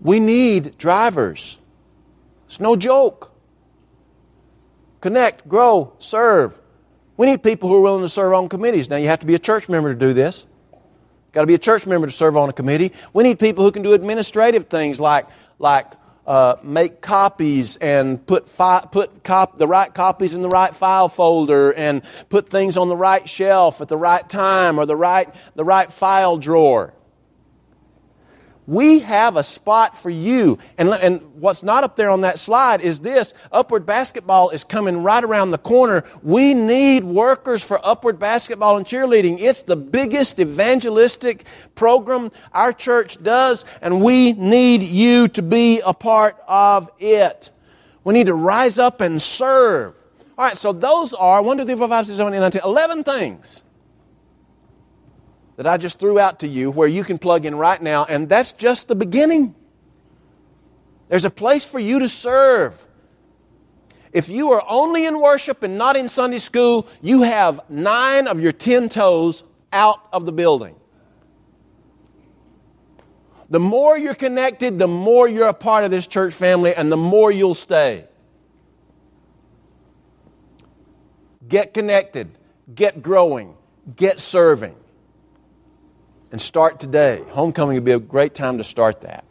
we 0.00 0.18
need 0.20 0.76
drivers. 0.76 1.58
It's 2.46 2.58
no 2.58 2.74
joke. 2.74 3.32
Connect, 5.00 5.48
grow, 5.48 5.92
serve. 5.98 6.60
We 7.16 7.26
need 7.26 7.44
people 7.44 7.68
who 7.68 7.76
are 7.76 7.80
willing 7.80 8.02
to 8.02 8.08
serve 8.08 8.32
on 8.32 8.48
committees. 8.48 8.90
Now, 8.90 8.96
you 8.96 9.06
have 9.06 9.20
to 9.20 9.26
be 9.26 9.36
a 9.36 9.38
church 9.38 9.68
member 9.68 9.92
to 9.92 9.98
do 9.98 10.12
this. 10.12 10.46
Got 11.36 11.42
to 11.42 11.48
be 11.48 11.54
a 11.54 11.58
church 11.58 11.86
member 11.86 12.06
to 12.06 12.12
serve 12.14 12.34
on 12.34 12.48
a 12.48 12.52
committee. 12.54 12.92
We 13.12 13.22
need 13.22 13.38
people 13.38 13.62
who 13.62 13.70
can 13.70 13.82
do 13.82 13.92
administrative 13.92 14.64
things 14.68 14.98
like, 14.98 15.26
like 15.58 15.92
uh, 16.26 16.56
make 16.62 17.02
copies 17.02 17.76
and 17.76 18.26
put, 18.26 18.48
fi- 18.48 18.88
put 18.90 19.22
cop- 19.22 19.58
the 19.58 19.66
right 19.66 19.92
copies 19.92 20.32
in 20.32 20.40
the 20.40 20.48
right 20.48 20.74
file 20.74 21.10
folder 21.10 21.74
and 21.74 22.00
put 22.30 22.48
things 22.48 22.78
on 22.78 22.88
the 22.88 22.96
right 22.96 23.28
shelf 23.28 23.82
at 23.82 23.88
the 23.88 23.98
right 23.98 24.26
time 24.30 24.80
or 24.80 24.86
the 24.86 24.96
right, 24.96 25.28
the 25.56 25.62
right 25.62 25.92
file 25.92 26.38
drawer. 26.38 26.94
We 28.66 28.98
have 29.00 29.36
a 29.36 29.44
spot 29.44 29.96
for 29.96 30.10
you. 30.10 30.58
And, 30.76 30.88
and 30.88 31.22
what's 31.34 31.62
not 31.62 31.84
up 31.84 31.94
there 31.94 32.10
on 32.10 32.22
that 32.22 32.38
slide 32.38 32.80
is 32.80 33.00
this 33.00 33.32
Upward 33.52 33.86
Basketball 33.86 34.50
is 34.50 34.64
coming 34.64 35.04
right 35.04 35.22
around 35.22 35.52
the 35.52 35.58
corner. 35.58 36.04
We 36.22 36.52
need 36.52 37.04
workers 37.04 37.62
for 37.62 37.78
Upward 37.84 38.18
Basketball 38.18 38.76
and 38.76 38.84
cheerleading. 38.84 39.38
It's 39.40 39.62
the 39.62 39.76
biggest 39.76 40.40
evangelistic 40.40 41.44
program 41.76 42.32
our 42.52 42.72
church 42.72 43.22
does, 43.22 43.64
and 43.80 44.02
we 44.02 44.32
need 44.32 44.82
you 44.82 45.28
to 45.28 45.42
be 45.42 45.80
a 45.80 45.94
part 45.94 46.36
of 46.48 46.90
it. 46.98 47.50
We 48.02 48.14
need 48.14 48.26
to 48.26 48.34
rise 48.34 48.78
up 48.78 49.00
and 49.00 49.22
serve. 49.22 49.94
All 50.36 50.44
right, 50.44 50.56
so 50.56 50.72
those 50.72 51.14
are 51.14 51.40
1, 51.40 51.58
2, 51.58 51.64
3, 51.64 51.76
4, 51.76 51.88
5, 51.88 52.06
6, 52.06 52.16
7, 52.16 52.34
8, 52.34 52.40
9, 52.40 52.50
10, 52.50 52.62
11 52.64 53.04
things 53.04 53.62
that 55.56 55.66
I 55.66 55.78
just 55.78 55.98
threw 55.98 56.18
out 56.18 56.40
to 56.40 56.48
you 56.48 56.70
where 56.70 56.88
you 56.88 57.02
can 57.02 57.18
plug 57.18 57.46
in 57.46 57.54
right 57.56 57.80
now, 57.80 58.04
and 58.04 58.28
that's 58.28 58.52
just 58.52 58.88
the 58.88 58.94
beginning. 58.94 59.54
There's 61.08 61.24
a 61.24 61.30
place 61.30 61.64
for 61.64 61.78
you 61.78 62.00
to 62.00 62.08
serve. 62.08 62.86
If 64.12 64.28
you 64.28 64.52
are 64.52 64.62
only 64.68 65.06
in 65.06 65.18
worship 65.18 65.62
and 65.62 65.78
not 65.78 65.96
in 65.96 66.08
Sunday 66.08 66.38
school, 66.38 66.86
you 67.02 67.22
have 67.22 67.60
nine 67.68 68.28
of 68.28 68.40
your 68.40 68.52
ten 68.52 68.88
toes 68.88 69.44
out 69.72 70.00
of 70.12 70.26
the 70.26 70.32
building. 70.32 70.76
The 73.48 73.60
more 73.60 73.96
you're 73.96 74.14
connected, 74.14 74.78
the 74.78 74.88
more 74.88 75.28
you're 75.28 75.48
a 75.48 75.54
part 75.54 75.84
of 75.84 75.90
this 75.90 76.06
church 76.06 76.34
family, 76.34 76.74
and 76.74 76.90
the 76.90 76.96
more 76.96 77.30
you'll 77.30 77.54
stay. 77.54 78.04
Get 81.46 81.72
connected, 81.72 82.36
get 82.74 83.02
growing, 83.02 83.54
get 83.94 84.18
serving 84.18 84.74
and 86.32 86.40
start 86.40 86.80
today. 86.80 87.22
Homecoming 87.28 87.74
would 87.76 87.84
be 87.84 87.92
a 87.92 87.98
great 87.98 88.34
time 88.34 88.58
to 88.58 88.64
start 88.64 89.02
that. 89.02 89.24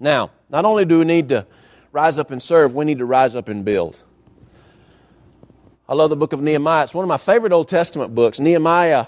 Now, 0.00 0.30
not 0.48 0.64
only 0.64 0.84
do 0.84 0.98
we 0.98 1.04
need 1.04 1.28
to 1.30 1.46
rise 1.92 2.18
up 2.18 2.30
and 2.30 2.42
serve, 2.42 2.74
we 2.74 2.84
need 2.84 2.98
to 2.98 3.04
rise 3.04 3.36
up 3.36 3.48
and 3.48 3.64
build. 3.64 3.96
I 5.88 5.94
love 5.94 6.10
the 6.10 6.16
book 6.16 6.32
of 6.32 6.40
Nehemiah. 6.40 6.84
It's 6.84 6.94
one 6.94 7.04
of 7.04 7.08
my 7.08 7.18
favorite 7.18 7.52
Old 7.52 7.68
Testament 7.68 8.14
books. 8.14 8.40
Nehemiah 8.40 9.06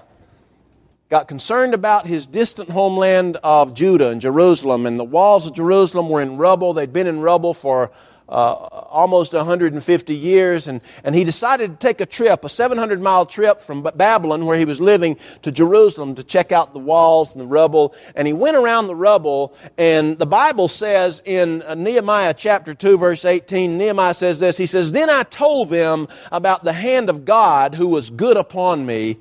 got 1.09 1.29
concerned 1.29 1.73
about 1.73 2.07
his 2.07 2.27
distant 2.27 2.69
homeland 2.69 3.39
of 3.43 3.75
Judah 3.75 4.11
and 4.11 4.21
Jerusalem, 4.21 4.87
and 4.87 4.99
the 4.99 5.05
walls 5.05 5.47
of 5.47 5.55
Jerusalem 5.55 6.09
were 6.09 6.21
in 6.21 6.37
rubble. 6.37 6.73
They'd 6.73 6.93
been 6.93 7.07
in 7.07 7.21
rubble 7.21 7.55
for 7.55 7.93
uh, 8.29 8.53
almost 8.53 9.33
150 9.35 10.15
years, 10.15 10.67
and, 10.67 10.81
and 11.05 11.15
he 11.15 11.23
decided 11.23 11.79
to 11.79 11.87
take 11.87 12.01
a 12.01 12.07
trip, 12.07 12.45
a 12.45 12.49
700 12.49 13.01
mile 13.01 13.25
trip 13.25 13.61
from 13.61 13.83
Babylon, 13.83 14.47
where 14.47 14.59
he 14.59 14.65
was 14.65 14.81
living, 14.81 15.17
to 15.43 15.53
Jerusalem 15.53 16.15
to 16.17 16.25
check 16.25 16.51
out 16.51 16.73
the 16.73 16.79
walls 16.79 17.33
and 17.33 17.41
the 17.41 17.47
rubble. 17.47 17.95
And 18.15 18.27
he 18.27 18.33
went 18.33 18.57
around 18.57 18.89
the 18.89 18.97
rubble, 18.97 19.55
and 19.79 20.19
the 20.19 20.27
Bible 20.27 20.69
says 20.69 21.23
in 21.25 21.63
uh, 21.63 21.75
Nehemiah 21.75 22.35
chapter 22.35 22.75
2, 22.75 22.99
verse 22.99 23.25
18, 23.25 23.79
Nehemiah 23.79 24.15
says 24.15 24.41
this 24.41 24.57
He 24.57 24.67
says, 24.67 24.93
Then 24.93 25.09
I 25.09 25.23
told 25.23 25.71
them 25.71 26.09
about 26.33 26.65
the 26.65 26.73
hand 26.73 27.09
of 27.09 27.25
God 27.25 27.75
who 27.75 27.89
was 27.89 28.11
good 28.11 28.37
upon 28.37 28.87
me, 28.87 29.19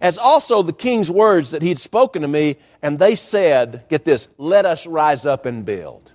as 0.00 0.18
also 0.18 0.62
the 0.62 0.72
king's 0.72 1.10
words 1.10 1.52
that 1.52 1.62
he'd 1.62 1.78
spoken 1.78 2.22
to 2.22 2.28
me, 2.28 2.56
and 2.82 2.98
they 2.98 3.14
said, 3.14 3.84
Get 3.88 4.04
this, 4.04 4.26
let 4.36 4.66
us 4.66 4.86
rise 4.86 5.26
up 5.26 5.46
and 5.46 5.64
build. 5.64 6.07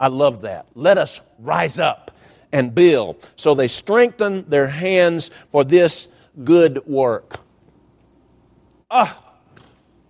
I 0.00 0.08
love 0.08 0.42
that. 0.42 0.66
Let 0.74 0.98
us 0.98 1.20
rise 1.38 1.78
up 1.78 2.12
and 2.52 2.74
build. 2.74 3.28
So 3.36 3.54
they 3.54 3.68
strengthen 3.68 4.48
their 4.48 4.66
hands 4.66 5.30
for 5.50 5.64
this 5.64 6.08
good 6.44 6.86
work. 6.86 7.40
Ah, 8.90 9.27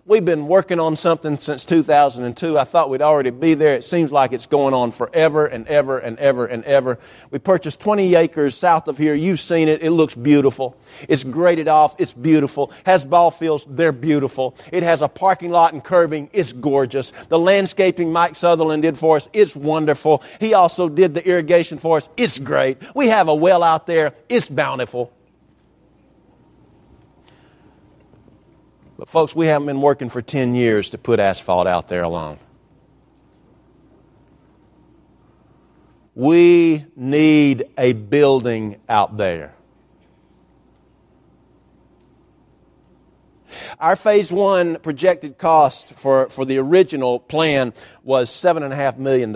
We've 0.09 0.25
been 0.25 0.47
working 0.47 0.79
on 0.79 0.95
something 0.95 1.37
since 1.37 1.65
2002. 1.65 2.57
I 2.57 2.63
thought 2.63 2.89
we'd 2.89 3.03
already 3.03 3.29
be 3.29 3.53
there. 3.53 3.75
It 3.75 3.83
seems 3.83 4.11
like 4.11 4.33
it's 4.33 4.47
going 4.47 4.73
on 4.73 4.89
forever 4.89 5.45
and 5.45 5.67
ever 5.67 5.99
and 5.99 6.17
ever 6.17 6.47
and 6.47 6.63
ever. 6.63 6.97
We 7.29 7.37
purchased 7.37 7.79
20 7.79 8.15
acres 8.15 8.55
south 8.57 8.87
of 8.87 8.97
here. 8.97 9.13
You've 9.13 9.39
seen 9.39 9.67
it. 9.67 9.83
It 9.83 9.91
looks 9.91 10.15
beautiful. 10.15 10.75
It's 11.07 11.23
graded 11.23 11.67
off. 11.67 11.95
It's 11.99 12.13
beautiful. 12.13 12.71
Has 12.87 13.05
ball 13.05 13.29
fields. 13.29 13.67
They're 13.69 13.91
beautiful. 13.91 14.55
It 14.71 14.81
has 14.81 15.03
a 15.03 15.07
parking 15.07 15.51
lot 15.51 15.73
and 15.73 15.83
curbing. 15.83 16.31
It's 16.33 16.53
gorgeous. 16.53 17.13
The 17.27 17.37
landscaping 17.37 18.11
Mike 18.11 18.35
Sutherland 18.35 18.81
did 18.81 18.97
for 18.97 19.17
us. 19.17 19.29
It's 19.31 19.55
wonderful. 19.55 20.23
He 20.39 20.55
also 20.55 20.89
did 20.89 21.13
the 21.13 21.23
irrigation 21.23 21.77
for 21.77 21.97
us. 21.97 22.09
It's 22.17 22.39
great. 22.39 22.79
We 22.95 23.09
have 23.09 23.27
a 23.27 23.35
well 23.35 23.61
out 23.61 23.85
there. 23.85 24.15
It's 24.27 24.49
bountiful. 24.49 25.13
But, 28.99 29.09
folks, 29.09 29.33
we 29.33 29.45
haven't 29.45 29.65
been 29.65 29.81
working 29.81 30.09
for 30.09 30.21
10 30.21 30.55
years 30.55 30.89
to 30.89 30.97
put 30.97 31.21
asphalt 31.21 31.67
out 31.67 31.87
there 31.87 32.03
alone. 32.03 32.37
We 36.15 36.85
need 36.97 37.63
a 37.77 37.93
building 37.93 38.81
out 38.89 39.15
there. 39.15 39.55
Our 43.79 43.95
phase 43.95 44.33
one 44.33 44.79
projected 44.79 45.37
cost 45.37 45.93
for, 45.93 46.29
for 46.29 46.43
the 46.43 46.57
original 46.57 47.19
plan 47.19 47.73
was 48.03 48.29
$7.5 48.29 48.97
million. 48.97 49.33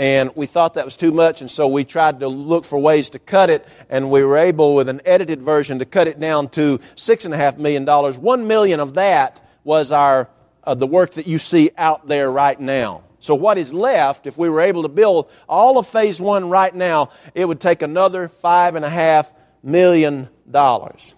And 0.00 0.34
we 0.34 0.46
thought 0.46 0.74
that 0.74 0.86
was 0.86 0.96
too 0.96 1.12
much, 1.12 1.42
and 1.42 1.50
so 1.50 1.68
we 1.68 1.84
tried 1.84 2.20
to 2.20 2.28
look 2.28 2.64
for 2.64 2.78
ways 2.78 3.10
to 3.10 3.18
cut 3.18 3.50
it, 3.50 3.68
and 3.90 4.10
we 4.10 4.24
were 4.24 4.38
able, 4.38 4.74
with 4.74 4.88
an 4.88 5.02
edited 5.04 5.42
version, 5.42 5.78
to 5.80 5.84
cut 5.84 6.06
it 6.06 6.18
down 6.18 6.48
to 6.48 6.80
six 6.94 7.26
and 7.26 7.34
a 7.34 7.36
half 7.36 7.58
million 7.58 7.84
dollars. 7.84 8.16
One 8.16 8.46
million 8.46 8.80
of 8.80 8.94
that 8.94 9.46
was 9.62 9.92
our 9.92 10.30
uh, 10.64 10.74
the 10.74 10.86
work 10.86 11.12
that 11.12 11.26
you 11.26 11.38
see 11.38 11.70
out 11.76 12.08
there 12.08 12.32
right 12.32 12.58
now. 12.58 13.02
So 13.18 13.34
what 13.34 13.58
is 13.58 13.74
left, 13.74 14.26
if 14.26 14.38
we 14.38 14.48
were 14.48 14.62
able 14.62 14.84
to 14.84 14.88
build 14.88 15.30
all 15.46 15.76
of 15.76 15.86
phase 15.86 16.18
one 16.18 16.48
right 16.48 16.74
now, 16.74 17.10
it 17.34 17.44
would 17.44 17.60
take 17.60 17.82
another 17.82 18.28
five 18.28 18.76
and 18.76 18.86
a 18.86 18.90
half 18.90 19.30
million 19.62 20.30
dollars. 20.50 21.14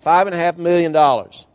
Five 0.00 0.26
and 0.26 0.34
a 0.34 0.38
half 0.38 0.58
million 0.58 0.92
dollars 0.92 1.46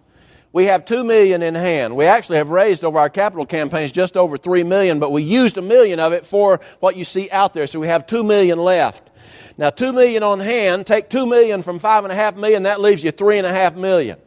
we 0.53 0.65
have 0.65 0.85
two 0.85 1.03
million 1.03 1.41
in 1.41 1.55
hand. 1.55 1.95
We 1.95 2.05
actually 2.05 2.37
have 2.37 2.51
raised 2.51 2.85
over 2.85 2.99
our 2.99 3.09
capital 3.09 3.45
campaigns 3.45 3.91
just 3.91 4.15
over 4.15 4.37
three 4.37 4.63
million, 4.63 4.99
but 4.99 5.11
we 5.11 5.23
used 5.23 5.57
a 5.57 5.63
million 5.63 5.99
of 5.99 6.13
it 6.13 6.25
for 6.27 6.61
what 6.79 6.95
you 6.95 7.03
see 7.03 7.29
out 7.31 7.55
there. 7.55 7.65
So 7.65 7.79
we 7.79 7.87
have 7.87 8.05
two 8.05 8.23
million 8.23 8.59
left. 8.59 9.09
Now, 9.57 9.71
two 9.71 9.91
million 9.91 10.21
on 10.21 10.39
hand, 10.39 10.85
take 10.85 11.09
two 11.09 11.25
million 11.25 11.63
from 11.63 11.79
five 11.79 12.03
and 12.05 12.13
a 12.13 12.15
half 12.15 12.35
million, 12.35 12.63
that 12.63 12.79
leaves 12.79 13.03
you 13.03 13.11
three 13.11 13.39
and 13.39 13.47
a 13.47 13.51
half 13.51 13.75
million. 13.75 14.19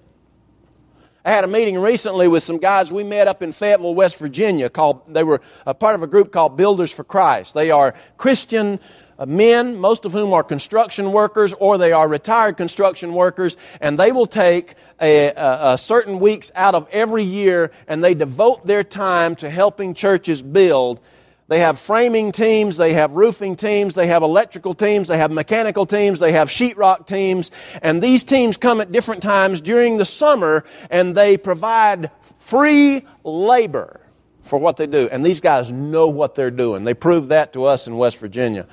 I 1.25 1.31
had 1.31 1.43
a 1.43 1.49
meeting 1.49 1.79
recently 1.79 2.29
with 2.29 2.43
some 2.43 2.59
guys 2.59 2.93
we 2.93 3.03
met 3.03 3.27
up 3.27 3.43
in 3.43 3.51
Fayetteville, 3.51 3.95
West 3.97 4.19
Virginia, 4.19 4.69
called, 4.69 5.03
they 5.13 5.25
were 5.25 5.41
a 5.65 5.75
part 5.75 5.97
of 5.97 6.03
a 6.03 6.07
group 6.07 6.33
called 6.33 6.57
Builders 6.57 6.93
for 6.93 7.03
Christ. 7.03 7.55
They 7.55 7.73
are 7.73 7.95
Christian 8.17 8.79
Uh, 9.19 9.25
men, 9.25 9.79
most 9.79 10.05
of 10.05 10.13
whom 10.13 10.35
are 10.35 10.43
construction 10.43 11.11
workers 11.13 11.55
or 11.55 11.79
they 11.79 11.93
are 11.93 12.07
retired 12.07 12.57
construction 12.57 13.15
workers, 13.15 13.57
and 13.81 13.99
they 13.99 14.13
will 14.13 14.27
take 14.27 14.75
a, 15.01 15.29
a, 15.29 15.73
a, 15.73 15.79
certain 15.79 16.21
weeks 16.21 16.53
out 16.55 16.75
of 16.75 16.87
every 16.91 17.23
year 17.23 17.71
and 17.89 18.05
they 18.05 18.15
devote 18.15 18.67
their 18.67 18.85
time 18.85 19.35
to 19.37 19.49
helping 19.49 19.95
churches 19.95 20.43
build. 20.43 21.01
They 21.49 21.61
have 21.61 21.79
framing 21.79 22.33
teams, 22.33 22.77
they 22.77 22.93
have 22.93 23.15
roofing 23.15 23.57
teams, 23.57 23.95
they 23.95 24.09
have 24.09 24.23
electrical 24.23 24.75
teams, 24.75 25.09
they 25.09 25.17
have 25.17 25.31
mechanical 25.31 25.87
teams, 25.87 26.19
they 26.19 26.33
have 26.33 26.49
sheetrock 26.49 27.07
teams, 27.07 27.53
and 27.83 28.03
these 28.03 28.25
teams 28.25 28.57
come 28.57 28.81
at 28.81 28.91
different 28.91 29.23
times 29.23 29.61
during 29.61 29.97
the 29.97 30.05
summer 30.05 30.65
and 30.91 31.15
they 31.15 31.39
provide 31.39 32.11
free 32.39 33.03
labor 33.23 34.01
for 34.43 34.59
what 34.59 34.77
they 34.77 34.87
do. 34.87 35.09
And 35.11 35.25
these 35.25 35.41
guys 35.41 35.71
know 35.71 36.09
what 36.09 36.35
they're 36.35 36.51
doing. 36.51 36.85
They 36.85 36.95
proved 36.95 37.31
that 37.31 37.53
to 37.55 37.65
us 37.65 37.87
in 37.87 37.97
West 37.97 38.19
Virginia 38.19 38.67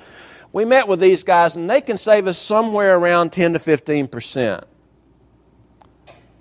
we 0.54 0.64
met 0.64 0.86
with 0.86 1.00
these 1.00 1.24
guys, 1.24 1.56
and 1.56 1.68
they 1.68 1.80
can 1.80 1.98
save 1.98 2.28
us 2.28 2.38
somewhere 2.38 2.96
around 2.96 3.32
10 3.32 3.54
to 3.54 3.58
15 3.58 4.06
percent 4.06 4.64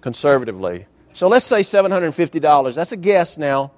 conservatively. 0.01 0.85
So 1.13 1.27
let's 1.27 1.45
say 1.45 1.61
$750. 1.61 2.75
That's 2.75 2.91
a 2.91 2.97
guess 2.97 3.37
now. 3.37 3.71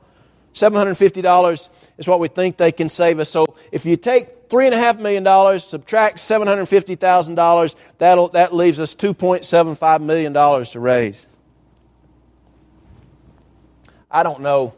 $750 0.53 1.69
is 1.97 2.07
what 2.07 2.19
we 2.19 2.27
think 2.27 2.57
they 2.57 2.71
can 2.71 2.89
save 2.89 3.19
us. 3.19 3.29
So 3.29 3.55
if 3.71 3.85
you 3.85 3.95
take 3.95 4.49
$3.5 4.49 4.99
million, 4.99 5.59
subtract 5.59 6.17
$750,000, 6.17 7.75
that'll, 7.97 8.29
that 8.29 8.53
leaves 8.53 8.79
us 8.79 8.95
$2.75 8.95 10.01
million 10.01 10.33
to 10.33 10.79
raise. 10.79 11.25
I 14.09 14.23
don't 14.23 14.41
know 14.41 14.73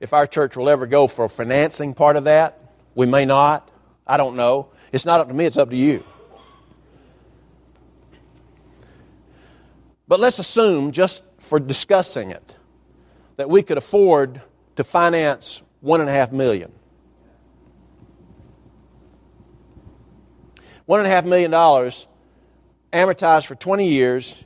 if 0.00 0.12
our 0.12 0.26
church 0.26 0.56
will 0.56 0.68
ever 0.68 0.86
go 0.86 1.06
for 1.06 1.28
financing 1.28 1.94
part 1.94 2.16
of 2.16 2.24
that. 2.24 2.58
We 2.94 3.06
may 3.06 3.24
not. 3.24 3.70
I 4.06 4.16
don't 4.16 4.36
know. 4.36 4.68
It's 4.94 5.04
not 5.04 5.18
up 5.18 5.26
to 5.26 5.34
me, 5.34 5.44
it's 5.44 5.56
up 5.56 5.70
to 5.70 5.76
you. 5.76 6.04
But 10.06 10.20
let's 10.20 10.38
assume, 10.38 10.92
just 10.92 11.24
for 11.40 11.58
discussing 11.58 12.30
it, 12.30 12.54
that 13.34 13.50
we 13.50 13.64
could 13.64 13.76
afford 13.76 14.40
to 14.76 14.84
finance 14.84 15.62
one 15.80 16.00
and 16.00 16.08
a 16.08 16.12
half 16.12 16.30
million. 16.30 16.70
One 20.86 21.00
and 21.00 21.08
a 21.08 21.10
half 21.10 21.24
million 21.24 21.50
dollars 21.50 22.06
amortized 22.92 23.46
for 23.46 23.56
20 23.56 23.88
years 23.88 24.36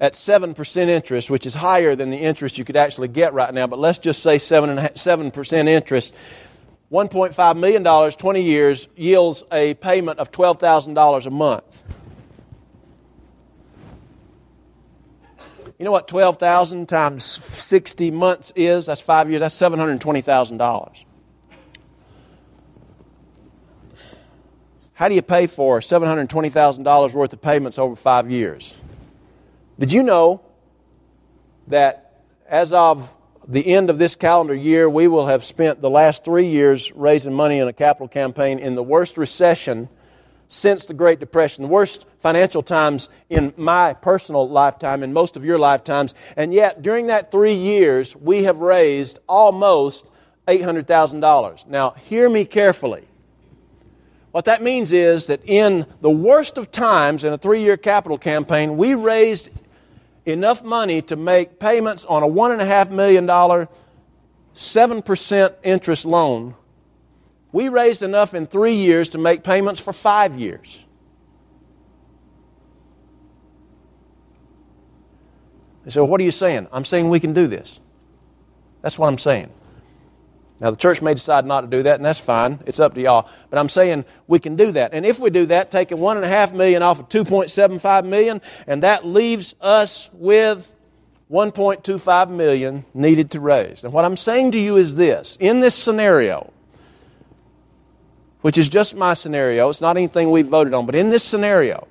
at 0.00 0.14
7% 0.14 0.88
interest, 0.88 1.28
which 1.28 1.44
is 1.44 1.52
higher 1.52 1.94
than 1.94 2.08
the 2.08 2.16
interest 2.16 2.56
you 2.56 2.64
could 2.64 2.76
actually 2.76 3.08
get 3.08 3.34
right 3.34 3.52
now, 3.52 3.66
but 3.66 3.78
let's 3.78 3.98
just 3.98 4.22
say 4.22 4.38
7, 4.38 4.78
7% 4.78 5.68
interest. 5.68 6.14
$1.5 6.92 7.56
million, 7.56 8.10
20 8.10 8.42
years, 8.42 8.88
yields 8.96 9.44
a 9.52 9.74
payment 9.74 10.18
of 10.18 10.32
$12,000 10.32 11.26
a 11.26 11.30
month. 11.30 11.64
You 15.78 15.84
know 15.84 15.92
what 15.92 16.08
12,000 16.08 16.88
times 16.88 17.38
60 17.46 18.10
months 18.10 18.52
is? 18.54 18.86
That's 18.86 19.00
five 19.00 19.30
years. 19.30 19.40
That's 19.40 19.58
$720,000. 19.58 21.04
How 24.92 25.08
do 25.08 25.14
you 25.14 25.22
pay 25.22 25.46
for 25.46 25.80
$720,000 25.80 27.12
worth 27.14 27.32
of 27.32 27.40
payments 27.40 27.78
over 27.78 27.96
five 27.96 28.30
years? 28.30 28.74
Did 29.78 29.94
you 29.94 30.02
know 30.02 30.42
that 31.68 32.24
as 32.46 32.74
of 32.74 33.14
the 33.48 33.74
end 33.74 33.90
of 33.90 33.98
this 33.98 34.16
calendar 34.16 34.54
year, 34.54 34.88
we 34.88 35.08
will 35.08 35.26
have 35.26 35.44
spent 35.44 35.80
the 35.80 35.90
last 35.90 36.24
three 36.24 36.46
years 36.46 36.92
raising 36.92 37.32
money 37.32 37.58
in 37.58 37.68
a 37.68 37.72
capital 37.72 38.08
campaign 38.08 38.58
in 38.58 38.74
the 38.74 38.82
worst 38.82 39.16
recession 39.16 39.88
since 40.48 40.86
the 40.86 40.94
Great 40.94 41.20
Depression, 41.20 41.62
the 41.62 41.68
worst 41.68 42.06
financial 42.18 42.62
times 42.62 43.08
in 43.28 43.54
my 43.56 43.94
personal 43.94 44.48
lifetime 44.48 45.02
and 45.02 45.14
most 45.14 45.36
of 45.36 45.44
your 45.44 45.58
lifetimes. 45.58 46.14
And 46.36 46.52
yet, 46.52 46.82
during 46.82 47.06
that 47.06 47.30
three 47.30 47.54
years, 47.54 48.16
we 48.16 48.42
have 48.44 48.58
raised 48.58 49.20
almost 49.28 50.10
$800,000. 50.48 51.66
Now, 51.68 51.90
hear 51.90 52.28
me 52.28 52.44
carefully. 52.44 53.06
What 54.32 54.44
that 54.44 54.62
means 54.62 54.92
is 54.92 55.26
that 55.26 55.40
in 55.44 55.86
the 56.00 56.10
worst 56.10 56.58
of 56.58 56.70
times 56.70 57.24
in 57.24 57.32
a 57.32 57.38
three 57.38 57.62
year 57.62 57.76
capital 57.76 58.18
campaign, 58.18 58.76
we 58.76 58.94
raised 58.94 59.50
enough 60.26 60.62
money 60.62 61.02
to 61.02 61.16
make 61.16 61.58
payments 61.58 62.04
on 62.04 62.22
a 62.22 62.28
$1.5 62.28 62.90
million, 62.90 63.26
7% 64.54 65.54
interest 65.62 66.04
loan. 66.04 66.54
We 67.52 67.68
raised 67.68 68.02
enough 68.02 68.34
in 68.34 68.46
three 68.46 68.74
years 68.74 69.08
to 69.10 69.18
make 69.18 69.42
payments 69.42 69.80
for 69.80 69.92
five 69.92 70.38
years. 70.38 70.80
They 75.84 75.90
So, 75.90 76.04
what 76.04 76.20
are 76.20 76.24
you 76.24 76.30
saying? 76.30 76.68
I'm 76.72 76.84
saying 76.84 77.08
we 77.08 77.20
can 77.20 77.32
do 77.32 77.46
this. 77.46 77.80
That's 78.82 78.98
what 78.98 79.08
I'm 79.08 79.18
saying. 79.18 79.50
Now, 80.60 80.70
the 80.70 80.76
church 80.76 81.00
may 81.00 81.14
decide 81.14 81.46
not 81.46 81.62
to 81.62 81.66
do 81.66 81.82
that, 81.84 81.96
and 81.96 82.04
that's 82.04 82.20
fine. 82.20 82.60
It's 82.66 82.80
up 82.80 82.94
to 82.94 83.00
y'all. 83.00 83.30
But 83.48 83.58
I'm 83.58 83.70
saying 83.70 84.04
we 84.26 84.38
can 84.38 84.56
do 84.56 84.72
that. 84.72 84.92
And 84.92 85.06
if 85.06 85.18
we 85.18 85.30
do 85.30 85.46
that, 85.46 85.70
taking 85.70 85.98
one 85.98 86.18
and 86.18 86.26
a 86.26 86.28
half 86.28 86.52
million 86.52 86.82
off 86.82 87.00
of 87.00 87.08
2.75 87.08 88.04
million, 88.04 88.42
and 88.66 88.82
that 88.82 89.06
leaves 89.06 89.54
us 89.60 90.10
with 90.12 90.70
1.25 91.30 92.30
million 92.30 92.84
needed 92.92 93.30
to 93.30 93.40
raise. 93.40 93.84
And 93.84 93.92
what 93.94 94.04
I'm 94.04 94.18
saying 94.18 94.52
to 94.52 94.58
you 94.58 94.76
is 94.76 94.96
this 94.96 95.38
in 95.40 95.60
this 95.60 95.74
scenario, 95.74 96.52
which 98.42 98.58
is 98.58 98.68
just 98.68 98.94
my 98.94 99.14
scenario, 99.14 99.70
it's 99.70 99.80
not 99.80 99.96
anything 99.96 100.30
we've 100.30 100.46
voted 100.46 100.74
on, 100.74 100.84
but 100.84 100.94
in 100.94 101.08
this 101.08 101.24
scenario, 101.24 101.88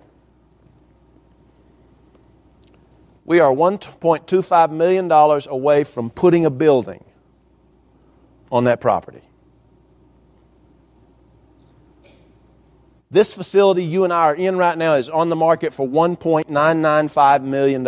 we 3.26 3.40
are 3.40 3.52
$1.25 3.52 4.72
million 4.72 5.12
away 5.12 5.84
from 5.84 6.12
putting 6.12 6.46
a 6.46 6.50
building 6.52 7.04
on 8.52 8.66
that 8.66 8.82
property. 8.82 9.22
This 13.12 13.34
facility 13.34 13.84
you 13.84 14.04
and 14.04 14.14
I 14.14 14.26
are 14.26 14.36
in 14.36 14.58
right 14.58 14.78
now 14.78 14.94
is 14.96 15.10
on 15.10 15.30
the 15.30 15.36
market 15.36 15.74
for 15.74 15.88
$1.995 15.88 17.44
million. 17.44 17.88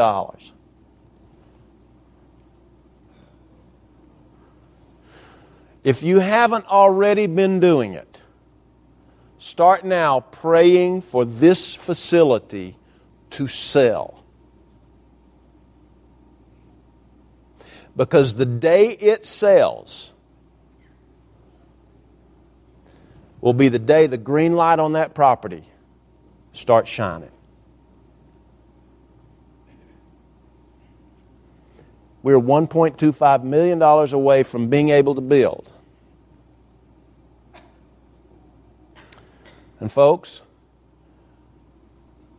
If 5.83 6.03
you 6.03 6.19
haven't 6.19 6.65
already 6.65 7.27
been 7.27 7.59
doing 7.59 7.93
it, 7.93 8.19
start 9.37 9.83
now 9.83 10.19
praying 10.19 11.01
for 11.01 11.25
this 11.25 11.73
facility 11.75 12.77
to 13.31 13.47
sell. 13.47 14.23
Because 17.95 18.35
the 18.35 18.45
day 18.45 18.89
it 18.89 19.25
sells, 19.25 20.10
will 23.41 23.53
be 23.53 23.67
the 23.69 23.79
day 23.79 24.07
the 24.07 24.17
green 24.17 24.55
light 24.55 24.79
on 24.79 24.93
that 24.93 25.13
property 25.13 25.63
starts 26.53 26.89
shining. 26.89 27.31
We're 32.23 32.39
$1.25 32.39 33.43
million 33.43 33.81
away 33.81 34.43
from 34.43 34.69
being 34.69 34.89
able 34.89 35.15
to 35.15 35.21
build. 35.21 35.71
And, 39.79 39.91
folks, 39.91 40.43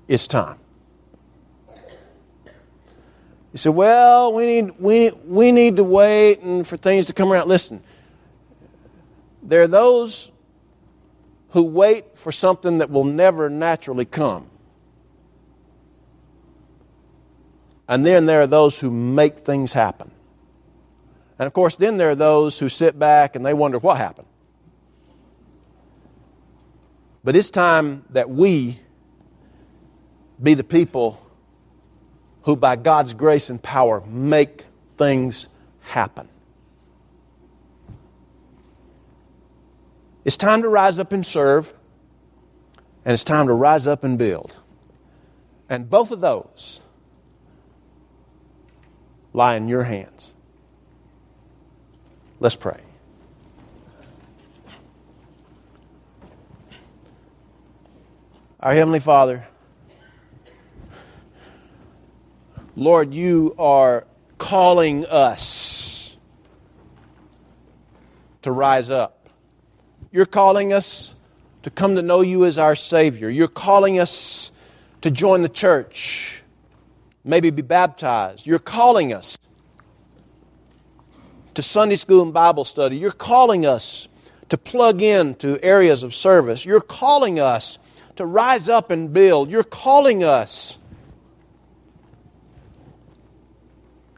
it's 0.06 0.28
time. 0.28 0.58
You 3.52 3.58
say, 3.58 3.70
well, 3.70 4.32
we 4.32 4.46
need, 4.46 4.74
we, 4.78 4.98
need, 5.00 5.14
we 5.26 5.52
need 5.52 5.76
to 5.76 5.84
wait 5.84 6.40
and 6.40 6.66
for 6.66 6.76
things 6.76 7.06
to 7.06 7.12
come 7.12 7.32
around. 7.32 7.48
Listen, 7.48 7.82
there 9.42 9.62
are 9.62 9.68
those 9.68 10.31
who 11.52 11.62
wait 11.62 12.18
for 12.18 12.32
something 12.32 12.78
that 12.78 12.90
will 12.90 13.04
never 13.04 13.50
naturally 13.50 14.06
come. 14.06 14.48
And 17.86 18.06
then 18.06 18.26
there 18.26 18.40
are 18.40 18.46
those 18.46 18.78
who 18.78 18.90
make 18.90 19.40
things 19.40 19.72
happen. 19.72 20.10
And 21.38 21.46
of 21.46 21.52
course, 21.52 21.76
then 21.76 21.98
there 21.98 22.10
are 22.10 22.14
those 22.14 22.58
who 22.58 22.68
sit 22.68 22.98
back 22.98 23.36
and 23.36 23.44
they 23.44 23.52
wonder 23.52 23.78
what 23.78 23.98
happened. 23.98 24.28
But 27.22 27.36
it's 27.36 27.50
time 27.50 28.04
that 28.10 28.30
we 28.30 28.80
be 30.42 30.54
the 30.54 30.64
people 30.64 31.20
who, 32.42 32.56
by 32.56 32.76
God's 32.76 33.12
grace 33.12 33.50
and 33.50 33.62
power, 33.62 34.02
make 34.06 34.64
things 34.96 35.48
happen. 35.80 36.28
It's 40.24 40.36
time 40.36 40.62
to 40.62 40.68
rise 40.68 40.98
up 40.98 41.12
and 41.12 41.26
serve, 41.26 41.74
and 43.04 43.12
it's 43.12 43.24
time 43.24 43.48
to 43.48 43.52
rise 43.52 43.86
up 43.86 44.04
and 44.04 44.16
build. 44.16 44.56
And 45.68 45.88
both 45.90 46.12
of 46.12 46.20
those 46.20 46.80
lie 49.32 49.56
in 49.56 49.68
your 49.68 49.82
hands. 49.82 50.32
Let's 52.38 52.56
pray. 52.56 52.80
Our 58.60 58.74
Heavenly 58.74 59.00
Father, 59.00 59.44
Lord, 62.76 63.12
you 63.12 63.56
are 63.58 64.06
calling 64.38 65.04
us 65.06 66.16
to 68.42 68.52
rise 68.52 68.90
up. 68.90 69.21
You're 70.12 70.26
calling 70.26 70.74
us 70.74 71.14
to 71.62 71.70
come 71.70 71.96
to 71.96 72.02
know 72.02 72.20
you 72.20 72.44
as 72.44 72.58
our 72.58 72.76
Savior. 72.76 73.30
You're 73.30 73.48
calling 73.48 73.98
us 73.98 74.52
to 75.00 75.10
join 75.10 75.40
the 75.40 75.48
church, 75.48 76.42
maybe 77.24 77.48
be 77.50 77.62
baptized. 77.62 78.46
You're 78.46 78.58
calling 78.58 79.14
us 79.14 79.38
to 81.54 81.62
Sunday 81.62 81.96
school 81.96 82.22
and 82.22 82.32
Bible 82.32 82.64
study. 82.64 82.96
You're 82.98 83.10
calling 83.10 83.64
us 83.64 84.06
to 84.50 84.58
plug 84.58 85.00
in 85.00 85.34
to 85.36 85.58
areas 85.62 86.02
of 86.02 86.14
service. 86.14 86.64
You're 86.66 86.82
calling 86.82 87.40
us 87.40 87.78
to 88.16 88.26
rise 88.26 88.68
up 88.68 88.90
and 88.90 89.12
build. 89.14 89.50
You're 89.50 89.64
calling 89.64 90.22
us 90.24 90.76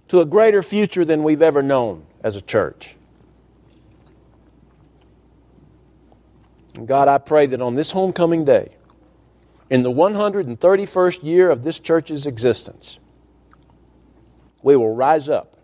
to 0.09 0.21
a 0.21 0.25
greater 0.25 0.63
future 0.63 1.05
than 1.05 1.23
we've 1.23 1.43
ever 1.43 1.63
known 1.63 2.05
as 2.23 2.35
a 2.35 2.43
church. 2.43 2.97
And 6.75 6.89
God, 6.89 7.09
I 7.09 7.19
pray 7.19 7.47
that 7.47 7.61
on 7.61 7.75
this 7.75 7.91
homecoming 7.91 8.45
day, 8.45 8.75
in 9.71 9.83
the 9.83 9.91
131st 9.91 11.23
year 11.23 11.51
of 11.51 11.65
this 11.65 11.79
church's 11.79 12.27
existence, 12.27 12.99
we 14.63 14.77
will 14.77 14.95
rise 14.95 15.29
up 15.29 15.57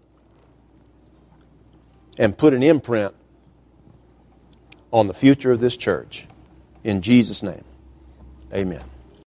and 2.19 2.37
put 2.37 2.53
an 2.53 2.63
imprint 2.63 3.15
on 4.93 5.07
the 5.07 5.15
future 5.15 5.53
of 5.53 5.61
this 5.61 5.77
church. 5.77 6.27
In 6.85 7.03
Jesus' 7.03 7.43
name, 7.43 7.65
amen. 8.53 8.90